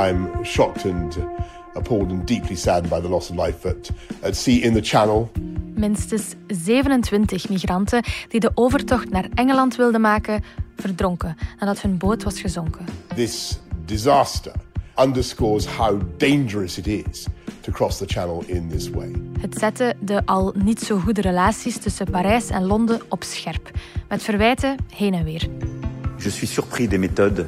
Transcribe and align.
I'm 0.00 0.44
shocked 0.44 0.84
and 0.84 1.18
appalled 1.74 2.10
and 2.10 2.26
deeply 2.26 2.56
saddened 2.56 2.90
by 2.90 3.00
the 3.00 3.08
loss 3.08 3.30
of 3.30 3.36
life 3.36 3.68
at, 3.68 3.90
at 4.22 4.36
sea 4.36 4.62
in 4.62 4.72
the 4.72 4.80
Channel. 4.82 5.30
Minstens 5.74 6.34
27 6.46 7.48
migranten 7.48 8.04
die 8.28 8.40
de 8.40 8.50
overtocht 8.54 9.10
naar 9.10 9.28
Engeland 9.34 9.76
wilden 9.76 10.00
maken, 10.00 10.42
verdronken 10.76 11.36
nadat 11.58 11.80
hun 11.80 11.98
boot 11.98 12.22
was 12.22 12.40
gezonken. 12.40 12.84
This 13.14 13.58
disaster 13.84 14.52
underscores 14.98 15.66
how 15.66 16.00
dangerous 16.16 16.78
it 16.78 16.86
is 16.86 17.26
to 17.60 17.72
cross 17.72 17.98
the 17.98 18.06
channel 18.06 18.42
in 18.46 18.68
this 18.68 18.90
way. 18.90 19.12
Het 19.40 19.58
zette 19.58 19.96
de 20.00 20.26
al 20.26 20.54
niet 20.56 20.80
zo 20.80 20.98
goede 20.98 21.20
relaties 21.20 21.76
tussen 21.76 22.10
Parijs 22.10 22.48
en 22.48 22.64
Londen 22.64 23.00
op 23.08 23.22
scherp, 23.22 23.70
met 24.08 24.22
verwijten 24.22 24.76
heen 24.94 25.14
en 25.14 25.24
weer. 25.24 25.48
Je 26.18 26.30
suis 26.30 26.52
surpris 26.52 26.88
des 26.88 26.98
méthodes 26.98 27.46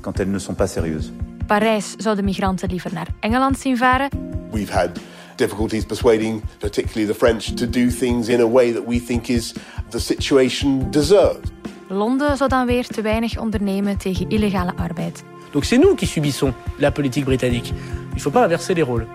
quand 0.00 0.18
elles 0.18 0.32
ne 0.32 0.38
sont 0.38 0.56
pas 0.56 0.72
sérieuses. 0.72 1.12
Parijs 1.52 1.94
zou 1.96 2.16
de 2.16 2.22
migranten 2.22 2.68
liever 2.68 2.92
naar 2.92 3.06
Engeland 3.20 3.58
zien 3.58 3.76
varen. 3.76 4.08
We've 4.50 4.72
had 4.72 4.88
difficulties 5.36 5.84
persuading 5.84 6.42
particularly 6.58 7.12
the 7.12 7.18
French 7.18 7.42
to 7.42 7.70
do 7.70 7.88
things 7.98 8.28
in 8.28 8.40
a 8.40 8.48
way 8.48 8.72
that 8.72 8.82
we 8.86 9.04
think 9.04 9.28
is 9.28 9.54
the 9.88 9.98
situation 9.98 10.90
deserves. 10.90 11.50
Londen 11.88 12.36
zou 12.36 12.48
dan 12.48 12.66
weer 12.66 12.86
te 12.86 13.00
weinig 13.02 13.38
ondernemen 13.38 13.98
tegen 13.98 14.28
illegale 14.28 14.76
arbeid. 14.76 15.24
Donc 15.50 15.64
c'est 15.64 15.80
nous 15.80 15.96
qui 15.96 16.06
subissons 16.06 16.54
la 16.76 16.90
politique 16.90 17.24
britannique. 17.24 17.72
Il 18.14 18.20
faut 18.20 18.34
pas 18.34 18.42
inverser 18.42 18.74
les 18.74 18.84
rôles. 18.84 19.06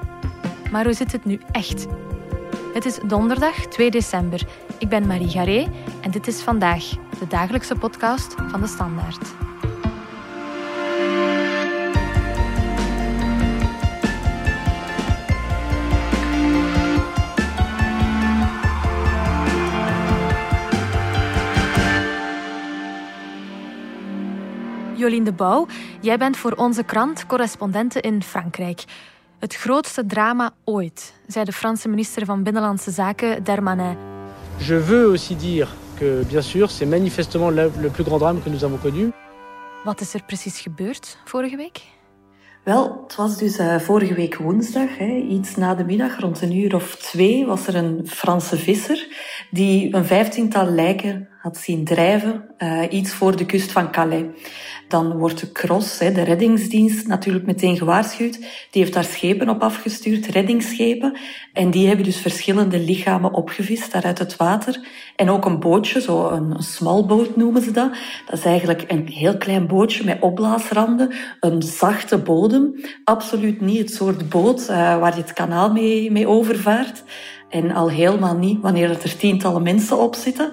Maar 0.72 0.84
hoe 0.84 0.94
zit 0.94 1.12
het 1.12 1.26
nu 1.26 1.40
echt? 1.52 1.88
Het 2.73 2.86
is 2.86 3.00
donderdag 3.08 3.56
2 3.56 3.92
december. 3.92 4.42
Ik 4.78 4.90
ben 4.90 5.08
Marie 5.08 5.30
Garé 5.30 5.67
en 6.02 6.12
dit 6.12 6.28
is 6.28 6.42
vandaag 6.42 6.90
de 7.20 7.28
dagelijkse 7.28 7.76
podcast 7.76 8.36
van 8.52 8.62
de 8.62 8.67
Standaard. 8.67 9.47
Jolien 25.08 25.23
de 25.23 25.31
Bouw, 25.31 25.67
jij 26.02 26.17
bent 26.17 26.38
voor 26.38 26.52
onze 26.52 26.83
krant 26.83 27.25
correspondente 27.25 28.02
in 28.02 28.23
Frankrijk. 28.23 28.83
Het 29.39 29.55
grootste 29.55 30.05
drama 30.05 30.52
ooit, 30.64 31.14
zei 31.27 31.45
de 31.45 31.52
Franse 31.52 31.88
minister 31.88 32.25
van 32.25 32.44
Binnenlandse 32.44 32.91
Zaken 32.91 33.44
Darmanin. 33.44 33.97
Je 34.58 34.80
veux 34.80 35.08
aussi 35.08 35.36
dire 35.36 35.67
que, 35.99 36.23
bien 36.27 36.41
sûr, 36.41 36.69
c'est 36.69 36.89
manifestement 36.89 37.55
le, 37.55 37.72
le 37.81 37.89
plus 37.89 38.03
grand 38.03 38.19
drame 38.19 38.41
que 38.44 38.49
nous 38.49 38.64
avons 38.64 38.80
connu. 38.81 39.11
Wat 39.83 40.02
is 40.02 40.14
er 40.14 40.23
precies 40.23 40.59
gebeurd 40.59 41.17
vorige 41.25 41.55
week? 41.55 41.81
Wel, 42.64 43.03
het 43.03 43.16
was 43.16 43.38
dus 43.38 43.59
uh, 43.59 43.80
vorige 43.80 44.14
week 44.14 44.36
woensdag, 44.36 44.97
hè, 44.97 45.16
iets 45.30 45.55
na 45.55 45.75
de 45.75 45.83
middag, 45.83 46.19
rond 46.19 46.42
een 46.42 46.55
uur 46.55 46.75
of 46.75 46.95
twee, 46.95 47.45
was 47.45 47.67
er 47.67 47.75
een 47.75 48.02
Franse 48.08 48.58
visser 48.58 49.08
die 49.52 49.95
een 49.95 50.05
vijftiental 50.05 50.66
lijken 50.66 51.27
had 51.42 51.58
zien 51.58 51.86
drijven, 51.86 52.44
uh, 52.58 52.81
iets 52.89 53.14
voor 53.14 53.36
de 53.36 53.45
kust 53.45 53.71
van 53.71 53.92
Calais. 53.92 54.25
Dan 54.88 55.17
wordt 55.17 55.39
de 55.39 55.52
CROSS, 55.52 55.97
de 55.97 56.23
reddingsdienst, 56.23 57.07
natuurlijk 57.07 57.45
meteen 57.45 57.77
gewaarschuwd. 57.77 58.39
Die 58.71 58.81
heeft 58.81 58.93
daar 58.93 59.03
schepen 59.03 59.49
op 59.49 59.61
afgestuurd, 59.61 60.25
reddingsschepen. 60.25 61.17
En 61.53 61.71
die 61.71 61.88
hebben 61.88 62.05
dus 62.05 62.17
verschillende 62.17 62.80
lichamen 62.80 63.33
opgevist 63.33 63.91
daar 63.91 64.03
uit 64.03 64.19
het 64.19 64.35
water. 64.35 64.88
En 65.15 65.30
ook 65.30 65.45
een 65.45 65.59
bootje, 65.59 66.02
zo 66.02 66.30
een, 66.30 66.52
een 66.52 66.63
smalboot 66.63 67.35
noemen 67.35 67.61
ze 67.61 67.71
dat. 67.71 67.91
Dat 68.25 68.39
is 68.39 68.45
eigenlijk 68.45 68.83
een 68.88 69.08
heel 69.08 69.38
klein 69.38 69.67
bootje 69.67 70.03
met 70.03 70.21
opblaasranden, 70.21 71.13
een 71.39 71.61
zachte 71.61 72.17
bodem. 72.17 72.83
Absoluut 73.03 73.61
niet 73.61 73.80
het 73.80 73.93
soort 73.93 74.30
boot 74.30 74.61
uh, 74.61 74.67
waar 74.99 75.15
je 75.15 75.21
het 75.21 75.33
kanaal 75.33 75.71
mee, 75.71 76.11
mee 76.11 76.27
overvaart. 76.27 77.03
En 77.49 77.71
al 77.71 77.89
helemaal 77.89 78.36
niet 78.36 78.61
wanneer 78.61 78.89
er 78.89 79.17
tientallen 79.17 79.64
mensen 79.64 79.97
op 79.97 80.15
zitten. 80.15 80.52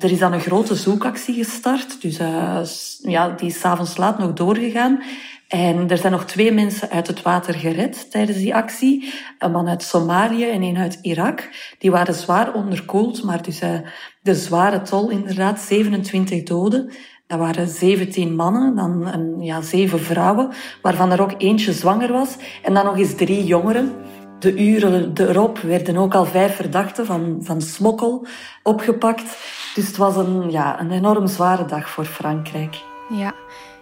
Er 0.00 0.10
is 0.10 0.18
dan 0.18 0.32
een 0.32 0.40
grote 0.40 0.74
zoekactie 0.74 1.34
gestart. 1.34 2.02
Dus 2.02 2.20
uh, 2.20 2.60
ja, 3.02 3.28
die 3.28 3.48
is 3.48 3.60
s'avonds 3.60 3.96
laat 3.96 4.18
nog 4.18 4.32
doorgegaan. 4.32 5.02
En 5.48 5.90
er 5.90 5.98
zijn 5.98 6.12
nog 6.12 6.24
twee 6.24 6.52
mensen 6.52 6.90
uit 6.90 7.06
het 7.06 7.22
water 7.22 7.54
gered 7.54 8.10
tijdens 8.10 8.38
die 8.38 8.54
actie. 8.54 9.14
Een 9.38 9.50
man 9.50 9.68
uit 9.68 9.82
Somalië 9.82 10.50
en 10.50 10.62
een 10.62 10.76
uit 10.76 10.98
Irak. 11.02 11.48
Die 11.78 11.90
waren 11.90 12.14
zwaar 12.14 12.54
onderkoeld, 12.54 13.22
maar 13.22 13.42
dus 13.42 13.62
uh, 13.62 13.78
de 14.22 14.34
zware 14.34 14.82
tol 14.82 15.10
inderdaad, 15.10 15.60
27 15.60 16.42
doden. 16.42 16.92
Dat 17.26 17.38
waren 17.38 17.68
17 17.68 18.34
mannen, 18.34 18.76
dan 18.76 19.06
een, 19.06 19.42
ja, 19.42 19.60
zeven 19.60 20.00
vrouwen, 20.00 20.48
waarvan 20.82 21.12
er 21.12 21.22
ook 21.22 21.34
eentje 21.38 21.72
zwanger 21.72 22.12
was. 22.12 22.36
En 22.62 22.74
dan 22.74 22.84
nog 22.84 22.98
eens 22.98 23.14
drie 23.14 23.44
jongeren. 23.44 23.94
De 24.40 24.58
uren 24.58 25.12
erop 25.14 25.58
werden 25.58 25.96
ook 25.96 26.14
al 26.14 26.24
vijf 26.24 26.56
verdachten 26.56 27.06
van, 27.06 27.38
van 27.40 27.60
smokkel 27.60 28.26
opgepakt. 28.62 29.36
Dus 29.74 29.86
het 29.86 29.96
was 29.96 30.16
een, 30.16 30.50
ja, 30.50 30.80
een 30.80 30.90
enorm 30.90 31.26
zware 31.26 31.64
dag 31.64 31.90
voor 31.90 32.04
Frankrijk. 32.04 32.82
Ja, 33.08 33.34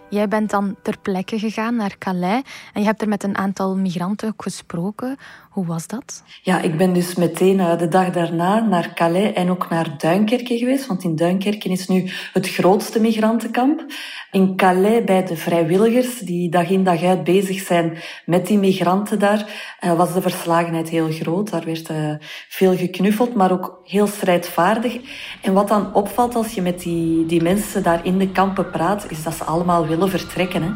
jij 0.09 0.27
bent 0.27 0.49
dan 0.49 0.75
ter 0.81 0.97
plekke 1.01 1.39
gegaan 1.39 1.75
naar 1.75 1.97
Calais 1.97 2.43
en 2.73 2.81
je 2.81 2.87
hebt 2.87 3.01
er 3.01 3.07
met 3.07 3.23
een 3.23 3.37
aantal 3.37 3.75
migranten 3.75 4.27
ook 4.27 4.41
gesproken. 4.41 5.17
Hoe 5.49 5.65
was 5.65 5.87
dat? 5.87 6.23
Ja, 6.41 6.61
ik 6.61 6.77
ben 6.77 6.93
dus 6.93 7.15
meteen 7.15 7.57
uh, 7.57 7.77
de 7.77 7.87
dag 7.87 8.09
daarna 8.09 8.59
naar 8.59 8.93
Calais 8.93 9.33
en 9.33 9.49
ook 9.49 9.69
naar 9.69 9.97
Duinkerke 9.97 10.57
geweest. 10.57 10.87
Want 10.87 11.03
in 11.03 11.15
Duinkerke 11.15 11.69
is 11.69 11.87
nu 11.87 12.09
het 12.33 12.49
grootste 12.49 12.99
migrantenkamp. 12.99 13.85
In 14.31 14.55
Calais 14.55 15.03
bij 15.03 15.25
de 15.25 15.35
vrijwilligers 15.37 16.19
die 16.19 16.49
dag 16.49 16.69
in 16.69 16.83
dag 16.83 17.03
uit 17.03 17.23
bezig 17.23 17.59
zijn 17.59 17.97
met 18.25 18.47
die 18.47 18.57
migranten 18.57 19.19
daar, 19.19 19.45
uh, 19.81 19.93
was 19.93 20.13
de 20.13 20.21
verslagenheid 20.21 20.89
heel 20.89 21.11
groot. 21.11 21.51
Daar 21.51 21.65
werd 21.65 21.89
uh, 21.89 22.13
veel 22.49 22.75
geknuffeld, 22.75 23.35
maar 23.35 23.51
ook 23.51 23.81
heel 23.83 24.07
strijdvaardig. 24.07 24.99
En 25.41 25.53
wat 25.53 25.67
dan 25.67 25.93
opvalt 25.93 26.35
als 26.35 26.53
je 26.53 26.61
met 26.61 26.79
die, 26.79 27.25
die 27.25 27.41
mensen 27.41 27.83
daar 27.83 28.05
in 28.05 28.17
de 28.17 28.31
kampen 28.31 28.69
praat, 28.69 29.11
is 29.11 29.23
dat 29.23 29.33
ze 29.33 29.43
allemaal 29.43 29.87
willen 29.87 30.09
vertrekken. 30.09 30.63
Hè. 30.63 30.71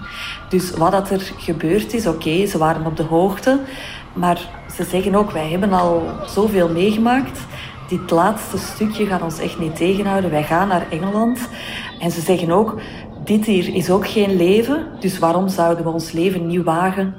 Dus 0.49 0.71
wat 0.71 0.91
dat 0.91 1.09
er 1.09 1.31
gebeurd 1.37 1.93
is, 1.93 2.07
oké, 2.07 2.45
ze 2.45 2.57
waren 2.57 2.85
op 2.85 2.97
de 2.97 3.03
hoogte. 3.03 3.59
Maar 4.13 4.49
ze 4.75 4.83
zeggen 4.83 5.15
ook, 5.15 5.31
wij 5.31 5.49
hebben 5.49 5.73
al 5.73 6.09
zoveel 6.25 6.69
meegemaakt. 6.69 7.39
Dit 7.87 8.11
laatste 8.11 8.57
stukje 8.57 9.05
gaat 9.05 9.21
ons 9.21 9.39
echt 9.39 9.59
niet 9.59 9.75
tegenhouden. 9.75 10.31
Wij 10.31 10.43
gaan 10.43 10.67
naar 10.67 10.85
Engeland. 10.89 11.39
En 11.99 12.11
ze 12.11 12.21
zeggen 12.21 12.51
ook, 12.51 12.79
dit 13.23 13.45
hier 13.45 13.75
is 13.75 13.89
ook 13.89 14.07
geen 14.07 14.35
leven. 14.35 14.87
Dus 14.99 15.19
waarom 15.19 15.49
zouden 15.49 15.83
we 15.83 15.89
ons 15.89 16.11
leven 16.11 16.47
niet 16.47 16.63
wagen 16.63 17.15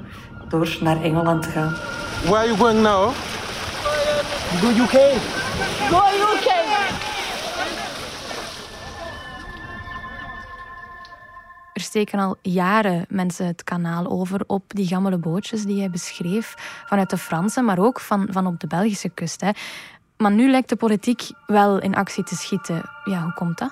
door 0.49 0.77
naar 0.79 1.03
Engeland 1.03 1.41
te 1.43 1.49
gaan? 1.49 1.75
Where 2.23 2.37
are 2.37 2.47
you 2.47 2.57
going 2.57 2.81
now? 2.81 3.11
Go 4.61 4.67
UK. 4.67 5.19
Go 5.89 5.97
UK. 5.97 6.44
Steken 11.95 12.19
al 12.19 12.35
jaren 12.41 13.05
mensen 13.09 13.45
het 13.45 13.63
kanaal 13.63 14.07
over 14.07 14.43
op 14.47 14.63
die 14.67 14.87
gammele 14.87 15.17
bootjes 15.17 15.63
die 15.63 15.75
jij 15.75 15.89
beschreef, 15.89 16.53
vanuit 16.85 17.09
de 17.09 17.17
Franse, 17.17 17.61
maar 17.61 17.79
ook 17.79 17.99
van, 17.99 18.27
van 18.29 18.47
op 18.47 18.59
de 18.59 18.67
Belgische 18.67 19.09
kust. 19.09 19.41
Hè. 19.41 19.49
Maar 20.17 20.31
nu 20.31 20.49
lijkt 20.49 20.69
de 20.69 20.75
politiek 20.75 21.21
wel 21.47 21.79
in 21.81 21.95
actie 21.95 22.23
te 22.23 22.35
schieten. 22.35 22.81
Ja, 23.03 23.21
hoe 23.21 23.33
komt 23.33 23.57
dat? 23.57 23.71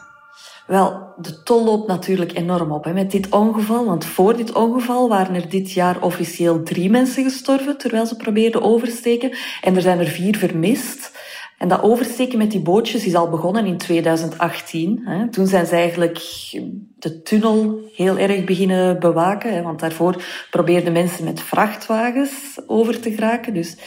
Wel, 0.67 1.13
de 1.17 1.43
tol 1.43 1.63
loopt 1.63 1.87
natuurlijk 1.87 2.33
enorm 2.33 2.71
op 2.71 2.83
hè, 2.83 2.93
met 2.93 3.11
dit 3.11 3.29
ongeval. 3.29 3.85
Want 3.85 4.05
voor 4.05 4.37
dit 4.37 4.53
ongeval 4.53 5.09
waren 5.09 5.35
er 5.35 5.49
dit 5.49 5.71
jaar 5.71 6.01
officieel 6.01 6.63
drie 6.63 6.89
mensen 6.89 7.23
gestorven 7.23 7.77
terwijl 7.77 8.05
ze 8.05 8.15
probeerden 8.15 8.61
oversteken. 8.61 9.37
En 9.61 9.75
er 9.75 9.81
zijn 9.81 9.99
er 9.99 10.07
vier 10.07 10.37
vermist. 10.37 11.11
En 11.57 11.67
dat 11.67 11.81
oversteken 11.81 12.37
met 12.37 12.51
die 12.51 12.61
bootjes 12.61 13.05
is 13.05 13.15
al 13.15 13.29
begonnen 13.29 13.65
in 13.65 13.77
2018. 13.77 15.01
Hè. 15.05 15.29
Toen 15.29 15.47
zijn 15.47 15.65
ze 15.65 15.75
eigenlijk 15.75 16.17
de 17.03 17.21
tunnel 17.21 17.79
heel 17.93 18.17
erg 18.17 18.43
beginnen 18.43 18.99
bewaken. 18.99 19.53
Hè, 19.53 19.61
want 19.61 19.79
daarvoor 19.79 20.23
probeerden 20.49 20.93
mensen 20.93 21.23
met 21.23 21.41
vrachtwagens 21.41 22.59
over 22.67 22.99
te 22.99 23.11
geraken. 23.11 23.53
Dus. 23.53 23.77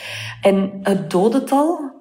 En 0.41 0.79
het 0.83 1.11
dodental, 1.11 1.93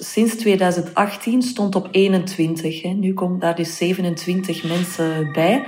sinds 0.00 0.36
2018, 0.36 1.42
stond 1.42 1.74
op 1.74 1.88
21. 1.90 2.82
Hè. 2.82 2.88
Nu 2.88 3.14
komen 3.14 3.38
daar 3.38 3.56
dus 3.56 3.76
27 3.76 4.64
mensen 4.64 5.32
bij. 5.32 5.64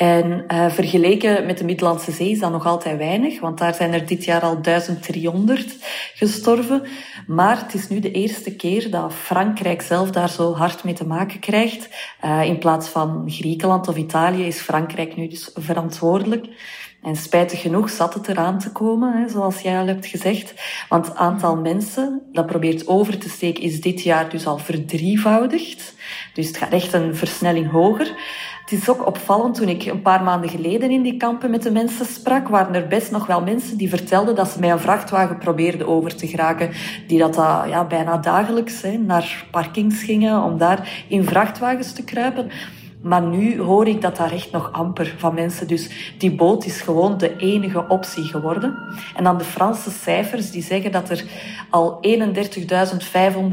En 0.00 0.44
uh, 0.48 0.70
vergeleken 0.70 1.46
met 1.46 1.58
de 1.58 1.64
Middellandse 1.64 2.12
Zee 2.12 2.30
is 2.30 2.38
dat 2.38 2.50
nog 2.50 2.66
altijd 2.66 2.98
weinig, 2.98 3.40
want 3.40 3.58
daar 3.58 3.74
zijn 3.74 3.92
er 3.92 4.06
dit 4.06 4.24
jaar 4.24 4.40
al 4.40 4.62
1300 4.62 5.76
gestorven. 6.14 6.82
Maar 7.26 7.58
het 7.58 7.74
is 7.74 7.88
nu 7.88 8.00
de 8.00 8.10
eerste 8.10 8.56
keer 8.56 8.90
dat 8.90 9.12
Frankrijk 9.12 9.82
zelf 9.82 10.10
daar 10.10 10.28
zo 10.28 10.54
hard 10.54 10.84
mee 10.84 10.94
te 10.94 11.06
maken 11.06 11.38
krijgt. 11.38 11.88
Uh, 12.24 12.44
in 12.44 12.58
plaats 12.58 12.88
van 12.88 13.24
Griekenland 13.26 13.88
of 13.88 13.96
Italië 14.00 14.46
is 14.46 14.60
Frankrijk 14.60 15.16
nu 15.16 15.28
dus 15.28 15.50
verantwoordelijk. 15.54 16.46
En 17.02 17.16
spijtig 17.16 17.60
genoeg 17.60 17.90
zat 17.90 18.14
het 18.14 18.28
eraan 18.28 18.58
te 18.58 18.72
komen, 18.72 19.12
hè, 19.12 19.28
zoals 19.28 19.60
jij 19.60 19.78
al 19.78 19.86
hebt 19.86 20.06
gezegd. 20.06 20.54
Want 20.88 21.06
het 21.06 21.16
aantal 21.16 21.56
mensen 21.56 22.22
dat 22.32 22.46
probeert 22.46 22.86
over 22.86 23.18
te 23.18 23.28
steken 23.28 23.62
is 23.62 23.80
dit 23.80 24.02
jaar 24.02 24.30
dus 24.30 24.46
al 24.46 24.58
verdrievoudigd. 24.58 25.94
Dus 26.34 26.46
het 26.46 26.56
gaat 26.56 26.72
echt 26.72 26.92
een 26.92 27.16
versnelling 27.16 27.70
hoger. 27.70 28.14
Het 28.60 28.80
is 28.80 28.88
ook 28.88 29.06
opvallend, 29.06 29.54
toen 29.54 29.68
ik 29.68 29.84
een 29.84 30.02
paar 30.02 30.22
maanden 30.22 30.50
geleden 30.50 30.90
in 30.90 31.02
die 31.02 31.16
kampen 31.16 31.50
met 31.50 31.62
de 31.62 31.70
mensen 31.70 32.06
sprak, 32.06 32.48
waren 32.48 32.74
er 32.74 32.86
best 32.86 33.10
nog 33.10 33.26
wel 33.26 33.42
mensen 33.42 33.76
die 33.76 33.88
vertelden 33.88 34.34
dat 34.34 34.48
ze 34.48 34.60
met 34.60 34.70
een 34.70 34.78
vrachtwagen 34.78 35.38
probeerden 35.38 35.86
over 35.86 36.16
te 36.16 36.26
geraken. 36.26 36.70
Die 37.06 37.18
dat, 37.18 37.34
dat 37.34 37.64
ja, 37.68 37.84
bijna 37.84 38.16
dagelijks 38.16 38.82
hè, 38.82 38.96
naar 38.96 39.44
parkings 39.50 40.02
gingen 40.02 40.42
om 40.42 40.58
daar 40.58 41.04
in 41.08 41.24
vrachtwagens 41.24 41.92
te 41.92 42.04
kruipen. 42.04 42.50
Maar 43.02 43.22
nu 43.22 43.60
hoor 43.60 43.88
ik 43.88 44.00
dat 44.00 44.16
daar 44.16 44.32
echt 44.32 44.50
nog 44.52 44.72
amper 44.72 45.14
van 45.18 45.34
mensen. 45.34 45.66
Dus 45.66 46.14
die 46.18 46.34
boot 46.34 46.64
is 46.64 46.80
gewoon 46.80 47.18
de 47.18 47.36
enige 47.36 47.88
optie 47.88 48.24
geworden. 48.24 48.78
En 49.16 49.24
dan 49.24 49.38
de 49.38 49.44
Franse 49.44 49.90
cijfers 49.90 50.50
die 50.50 50.62
zeggen 50.62 50.92
dat 50.92 51.10
er 51.10 51.24
al 51.70 52.06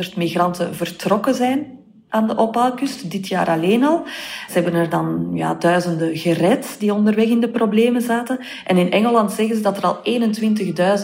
31.500 0.10 0.16
migranten 0.16 0.76
vertrokken 0.76 1.36
zijn 1.36 1.77
aan 2.10 2.28
de 2.28 2.36
ophaalkust, 2.36 3.12
dit 3.12 3.28
jaar 3.28 3.48
alleen 3.48 3.84
al. 3.84 4.04
Ze 4.48 4.54
hebben 4.54 4.74
er 4.74 4.90
dan 4.90 5.30
ja, 5.34 5.54
duizenden 5.54 6.18
gered 6.18 6.76
die 6.80 6.94
onderweg 6.94 7.28
in 7.28 7.40
de 7.40 7.50
problemen 7.50 8.02
zaten. 8.02 8.40
En 8.66 8.78
in 8.78 8.92
Engeland 8.92 9.32
zeggen 9.32 9.56
ze 9.56 9.62
dat 9.62 9.78
er 9.78 9.84
al 9.84 10.00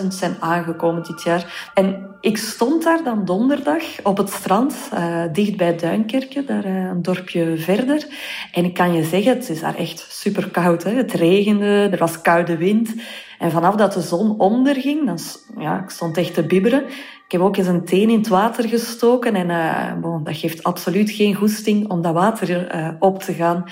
21.000 0.02 0.08
zijn 0.08 0.36
aangekomen 0.40 1.04
dit 1.04 1.24
jaar. 1.24 1.72
En 1.74 2.16
ik 2.22 2.38
stond 2.38 2.84
daar 2.84 3.04
dan 3.04 3.26
donderdag 3.26 3.84
op 4.04 4.18
het 4.18 4.30
strand, 4.30 4.76
uh, 4.94 5.24
dicht 5.32 5.58
bij 5.58 5.78
Duinkerke, 5.78 6.44
daar 6.46 6.66
uh, 6.66 6.84
een 6.84 7.02
dorpje 7.02 7.58
verder. 7.58 8.08
En 8.52 8.66
ik 8.66 8.74
kan 8.74 8.94
je 8.94 9.04
zeggen, 9.04 9.34
het 9.34 9.50
is 9.50 9.60
daar 9.60 9.76
echt 9.76 10.06
super 10.10 10.50
koud. 10.50 10.84
Het 10.84 11.14
regende, 11.14 11.88
er 11.92 11.98
was 11.98 12.22
koude 12.22 12.58
wind. 12.58 12.94
En 13.40 13.52
vanaf 13.52 13.76
dat 13.76 13.94
de 13.94 14.02
zon 14.02 14.40
onderging, 14.40 15.06
dan, 15.06 15.18
ja, 15.58 15.82
ik 15.84 15.90
stond 15.90 16.18
echt 16.18 16.34
te 16.34 16.44
bibberen. 16.44 16.84
Ik 17.26 17.40
heb 17.40 17.42
ook 17.42 17.58
eens 17.58 17.68
een 17.68 17.86
teen 17.86 18.10
in 18.10 18.18
het 18.18 18.28
water 18.28 18.70
gestoken 18.70 19.36
en 19.36 19.50
uh, 19.50 20.02
bon, 20.02 20.24
dat 20.24 20.38
geeft 20.38 20.64
absoluut 20.64 21.12
geen 21.12 21.36
goesting 21.36 21.90
om 21.90 22.02
dat 22.02 22.14
water 22.14 22.76
uh, 22.76 22.90
op 23.00 23.20
te 23.20 23.34
gaan. 23.34 23.64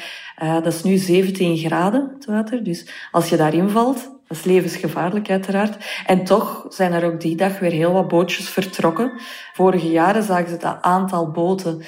Uh, 0.44 0.54
dat 0.54 0.74
is 0.74 0.84
nu 0.84 0.98
17 0.98 1.58
graden, 1.58 2.12
het 2.14 2.26
water. 2.26 2.64
Dus 2.64 3.08
als 3.12 3.30
je 3.30 3.38
daarin 3.38 3.70
valt, 3.70 4.10
dat 4.28 4.38
is 4.38 4.44
levensgevaarlijk 4.44 5.30
uiteraard. 5.30 6.04
En 6.06 6.24
toch 6.24 6.66
zijn 6.70 6.94
er 6.94 7.06
ook 7.06 7.22
die 7.22 7.36
dag 7.36 7.60
weer 7.60 7.72
heel 7.72 7.92
wat 7.92 8.08
bootjes 8.08 8.50
vertrokken. 8.50 9.12
Vorige 9.54 9.92
jaren 9.92 10.24
zagen 10.24 10.50
ze 10.50 10.58
dat 10.58 10.82
aantal 10.82 11.32
boten 11.32 11.82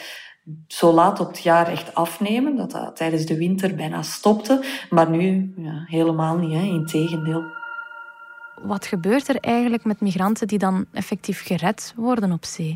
zo 0.68 0.94
laat 0.94 1.19
op 1.19 1.27
het 1.27 1.44
jaar 1.44 1.68
echt 1.68 1.95
afnemen, 1.95 2.56
dat 2.56 2.71
dat 2.71 2.95
tijdens 2.95 3.25
de 3.25 3.38
winter 3.38 3.75
bijna 3.75 4.01
stopte. 4.01 4.63
Maar 4.89 5.10
nu 5.10 5.54
ja, 5.57 5.83
helemaal 5.86 6.38
niet, 6.38 6.54
hè, 6.54 6.65
in 6.65 6.86
tegendeel. 6.86 7.44
Wat 8.63 8.86
gebeurt 8.86 9.27
er 9.27 9.38
eigenlijk 9.39 9.86
met 9.86 10.01
migranten 10.01 10.48
die 10.48 10.57
dan 10.57 10.86
effectief 10.94 11.45
gered 11.45 11.94
worden 11.95 12.31
op 12.31 12.45
zee? 12.45 12.75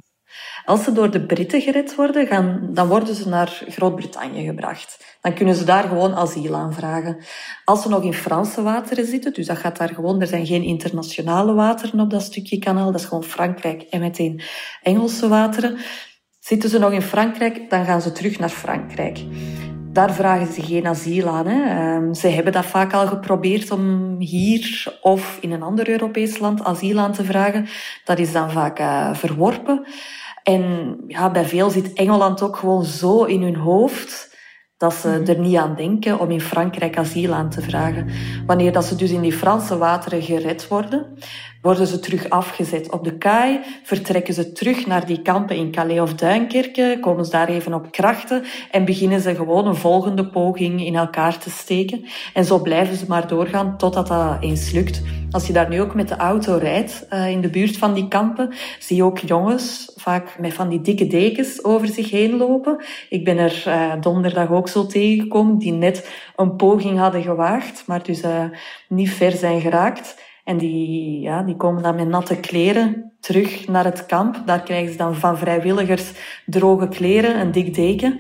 Als 0.66 0.84
ze 0.84 0.92
door 0.92 1.12
de 1.12 1.26
Britten 1.26 1.62
gered 1.62 1.96
worden, 1.96 2.28
gaan, 2.28 2.70
dan 2.74 2.88
worden 2.88 3.16
ze 3.16 3.30
naar 3.30 3.64
Groot-Brittannië 3.68 4.46
gebracht. 4.46 5.18
Dan 5.22 5.34
kunnen 5.34 5.56
ze 5.56 5.64
daar 5.64 5.84
gewoon 5.84 6.16
asiel 6.16 6.56
aanvragen. 6.56 7.18
Als 7.66 7.82
ze 7.82 7.90
nog 7.90 8.04
in 8.04 8.14
Franse 8.14 8.62
wateren 8.62 9.06
zitten, 9.06 9.34
dus 9.34 9.46
dat 9.46 9.58
gaat 9.58 9.78
daar 9.78 9.94
gewoon, 9.94 10.22
er 10.22 10.28
zijn 10.28 10.46
geen 10.46 10.64
internationale 10.64 11.54
wateren 11.54 12.00
op 12.00 12.10
dat 12.10 12.22
stukje 12.22 12.60
kanaal, 12.60 12.92
dat 12.92 13.02
is 13.02 13.08
gewoon 13.08 13.24
Frankrijk 13.24 13.82
en 13.82 14.00
meteen 14.00 14.42
Engelse 14.82 15.28
wateren. 15.28 15.78
Zitten 16.40 16.70
ze 16.70 16.80
nog 16.80 16.92
in 16.92 17.02
Frankrijk, 17.02 17.70
dan 17.70 17.86
gaan 17.86 18.02
ze 18.02 18.12
terug 18.12 18.40
naar 18.40 18.50
Frankrijk. 18.50 19.26
Daar 19.98 20.14
vragen 20.14 20.54
ze 20.54 20.62
geen 20.62 20.88
asiel 20.88 21.28
aan. 21.28 21.48
Hè. 21.48 21.70
Ehm, 21.70 22.14
ze 22.14 22.28
hebben 22.28 22.54
dat 22.54 22.66
vaak 22.66 22.94
al 22.94 23.08
geprobeerd 23.08 23.72
om 23.72 24.16
hier 24.20 24.98
of 25.02 25.38
in 25.42 25.52
een 25.52 25.62
ander 25.62 25.90
Europees 25.90 26.40
land 26.40 26.64
asiel 26.64 27.00
aan 27.00 27.12
te 27.12 27.24
vragen. 27.24 27.68
Dat 28.04 28.20
is 28.20 28.32
dan 28.32 28.52
vaak 28.52 28.80
uh, 28.80 29.14
verworpen. 29.14 29.86
En 30.44 30.96
ja, 31.08 31.32
bij 31.32 31.46
veel 31.46 31.70
zit 31.70 31.94
Engeland 31.94 32.42
ook 32.42 32.56
gewoon 32.56 32.84
zo 32.84 33.24
in 33.24 33.42
hun 33.42 33.56
hoofd 33.56 34.27
dat 34.78 34.94
ze 34.94 35.08
mhm. 35.08 35.30
er 35.30 35.40
niet 35.40 35.56
aan 35.56 35.76
denken 35.76 36.20
om 36.20 36.32
in 36.32 36.42
Frankrijk 36.42 36.98
asiel 36.98 37.34
aan 37.34 37.50
te 37.50 37.62
vragen. 37.62 38.08
Wanneer 38.46 38.72
dat 38.72 38.86
ze 38.86 38.96
dus 38.96 39.12
in 39.12 39.22
die 39.22 39.34
Franse 39.34 39.78
wateren 39.78 40.22
gered 40.22 40.68
worden, 40.68 41.18
worden 41.62 41.88
ze 41.88 42.00
terug 42.00 42.30
afgezet 42.30 42.92
op 42.92 43.04
de 43.04 43.18
kaai, 43.18 43.60
vertrekken 43.84 44.34
ze 44.34 44.52
terug 44.52 44.88
naar 44.88 45.06
die 45.06 45.22
kampen 45.22 45.56
in 45.56 45.72
Calais 45.72 46.00
of 46.00 46.14
Duinkerke, 46.14 46.98
komen 47.02 47.26
ze 47.26 47.32
daar 47.32 47.50
even 47.50 47.74
op 47.74 47.92
krachten 47.92 48.44
en 48.72 48.86
beginnen 48.86 49.22
ze 49.22 49.36
gewoon 49.36 49.68
een 49.68 49.76
volgende 49.76 50.28
poging 50.28 50.86
in 50.86 50.96
elkaar 50.96 51.38
te 51.38 51.50
steken. 51.50 52.06
En 52.34 52.46
zo 52.46 52.60
blijven 52.60 52.96
ze 52.96 53.06
maar 53.08 53.28
doorgaan 53.28 53.78
totdat 53.78 54.08
dat 54.08 54.38
eens 54.40 54.72
lukt. 54.72 55.02
Als 55.32 55.48
je 55.48 55.54
daar 55.54 55.70
nu 55.70 55.82
ook 55.82 55.96
met 55.96 56.08
de 56.08 56.16
auto 56.16 56.58
rijdt, 56.58 57.06
uh, 57.10 57.30
in 57.30 57.42
de 57.42 57.50
buurt 57.50 57.78
van 57.78 57.94
die 57.94 58.08
kampen, 58.08 58.54
zie 58.80 58.96
je 58.96 59.04
ook 59.04 59.18
jongens 59.18 59.92
vaak 59.96 60.40
met 60.40 60.54
van 60.54 60.70
die 60.70 60.82
dikke 60.82 61.08
dekens 61.08 61.64
over 61.64 61.88
zich 61.88 62.10
heen 62.10 62.38
lopen. 62.38 62.84
Ik 63.10 63.24
ben 63.24 63.38
er 63.38 63.64
uh, 63.68 63.94
donderdag 64.02 64.52
ook 64.52 64.68
zo 64.68 64.86
tegengekomen, 64.86 65.58
die 65.58 65.72
net 65.72 66.12
een 66.36 66.56
poging 66.56 66.98
hadden 66.98 67.22
gewaagd, 67.22 67.84
maar 67.88 68.04
dus 68.04 68.24
uh, 68.24 68.44
niet 68.90 69.10
ver 69.10 69.32
zijn 69.32 69.62
geraakt. 69.62 70.22
En 70.44 70.58
die, 70.58 71.20
ja, 71.20 71.44
die 71.44 71.56
komen 71.56 71.84
dan 71.84 71.96
met 71.96 72.08
natte 72.08 72.40
kleren 72.40 73.14
terug 73.20 73.68
naar 73.68 73.86
het 73.86 74.06
kamp. 74.06 74.42
Daar 74.46 74.62
krijgen 74.62 74.92
ze 74.92 74.98
dan 74.98 75.16
van 75.16 75.38
vrijwilligers 75.38 76.12
droge 76.46 76.88
kleren, 76.88 77.40
een 77.40 77.52
dik 77.52 77.74
deken. 77.74 78.20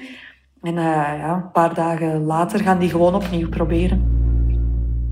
En 0.61 0.73
ja, 0.73 1.33
een 1.33 1.51
paar 1.51 1.73
dagen 1.73 2.23
later 2.23 2.59
gaan 2.59 2.79
die 2.79 2.89
gewoon 2.89 3.15
opnieuw 3.15 3.49
proberen. 3.49 4.16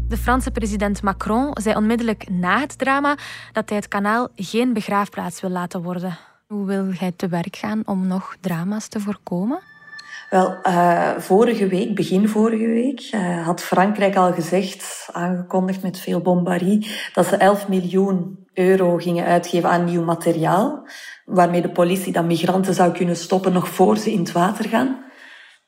De 0.08 0.18
Franse 0.18 0.52
president 0.52 1.02
Macron 1.02 1.52
zei 1.54 1.76
onmiddellijk 1.76 2.30
na 2.30 2.60
het 2.60 2.78
drama 2.78 3.18
dat 3.52 3.70
hij 3.70 3.78
het 3.78 3.88
kanaal 3.88 4.28
geen 4.36 4.74
begraafplaats 4.74 5.42
wil 5.42 5.50
laten 5.50 5.82
worden. 5.82 6.18
Hoe 6.48 6.66
wil 6.66 6.86
hij 6.98 7.12
te 7.16 7.28
werk 7.28 7.56
gaan 7.56 7.82
om 7.86 8.08
nog 8.08 8.36
drama's 8.42 8.88
te 8.88 9.00
voorkomen? 9.00 9.60
Wel, 10.30 10.58
uh, 10.64 11.18
vorige 11.18 11.68
week, 11.68 11.96
begin 11.96 12.28
vorige 12.28 12.68
week, 12.68 13.10
uh, 13.14 13.46
had 13.46 13.62
Frankrijk 13.62 14.16
al 14.16 14.34
gezegd, 14.34 15.10
aangekondigd 15.12 15.82
met 15.82 16.00
veel 16.00 16.22
bombarie, 16.22 16.92
dat 17.14 17.26
ze 17.26 17.36
11 17.36 17.68
miljoen 17.68 18.48
euro 18.54 18.98
gingen 18.98 19.26
uitgeven 19.26 19.70
aan 19.70 19.84
nieuw 19.84 20.04
materiaal, 20.04 20.88
waarmee 21.26 21.62
de 21.62 21.72
politie 21.72 22.14
dan 22.14 22.28
migranten 22.28 22.74
zou 22.74 22.92
kunnen 22.92 23.16
stoppen 23.16 23.54
nog 23.54 23.68
voor 23.68 23.98
ze 23.98 24.12
in 24.12 24.20
het 24.20 24.32
water 24.32 24.70
gaan. 24.70 25.05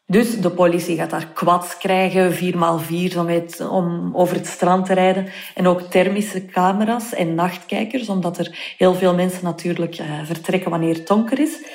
Dus 0.09 0.39
de 0.39 0.49
politie 0.49 0.95
gaat 0.95 1.09
daar 1.09 1.27
quads 1.33 1.77
krijgen, 1.77 2.33
4x4 2.33 3.17
om, 3.17 3.29
om 3.69 4.11
over 4.15 4.35
het 4.35 4.47
strand 4.47 4.85
te 4.85 4.93
rijden. 4.93 5.27
En 5.55 5.67
ook 5.67 5.81
thermische 5.81 6.45
camera's 6.45 7.13
en 7.13 7.35
nachtkijkers, 7.35 8.09
omdat 8.09 8.37
er 8.37 8.75
heel 8.77 8.93
veel 8.93 9.13
mensen 9.15 9.43
natuurlijk 9.43 9.99
uh, 9.99 10.05
vertrekken 10.23 10.69
wanneer 10.69 10.93
het 10.93 11.07
donker 11.07 11.39
is. 11.39 11.65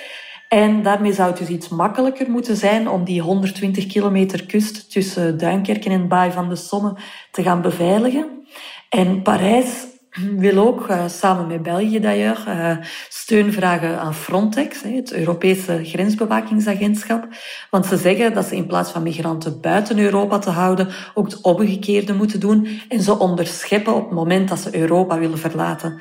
En 0.48 0.82
daarmee 0.82 1.12
zou 1.12 1.28
het 1.28 1.38
dus 1.38 1.48
iets 1.48 1.68
makkelijker 1.68 2.30
moeten 2.30 2.56
zijn 2.56 2.88
om 2.88 3.04
die 3.04 3.20
120 3.20 3.86
kilometer 3.86 4.46
kust 4.46 4.90
tussen 4.90 5.38
Duinkerken 5.38 5.92
en 5.92 6.08
Baai 6.08 6.30
van 6.30 6.48
de 6.48 6.56
Somme 6.56 6.96
te 7.30 7.42
gaan 7.42 7.62
beveiligen. 7.62 8.46
En 8.88 9.22
Parijs 9.22 9.86
wil 10.20 10.58
ook, 10.58 10.88
uh, 10.88 11.08
samen 11.08 11.46
met 11.46 11.62
België 11.62 12.00
d'ailleurs, 12.00 12.46
uh, 12.46 12.76
steun 13.08 13.52
vragen 13.52 14.00
aan 14.00 14.14
Frontex, 14.14 14.82
het 14.82 15.12
Europese 15.12 15.80
grensbewakingsagentschap. 15.82 17.28
Want 17.70 17.86
ze 17.86 17.96
zeggen 17.96 18.34
dat 18.34 18.46
ze 18.46 18.56
in 18.56 18.66
plaats 18.66 18.90
van 18.90 19.02
migranten 19.02 19.60
buiten 19.60 19.98
Europa 19.98 20.38
te 20.38 20.50
houden, 20.50 20.88
ook 21.14 21.26
het 21.26 21.40
omgekeerde 21.40 22.14
moeten 22.14 22.40
doen 22.40 22.80
en 22.88 23.00
ze 23.00 23.18
onderscheppen 23.18 23.94
op 23.94 24.04
het 24.04 24.12
moment 24.12 24.48
dat 24.48 24.58
ze 24.58 24.76
Europa 24.76 25.18
willen 25.18 25.38
verlaten. 25.38 26.00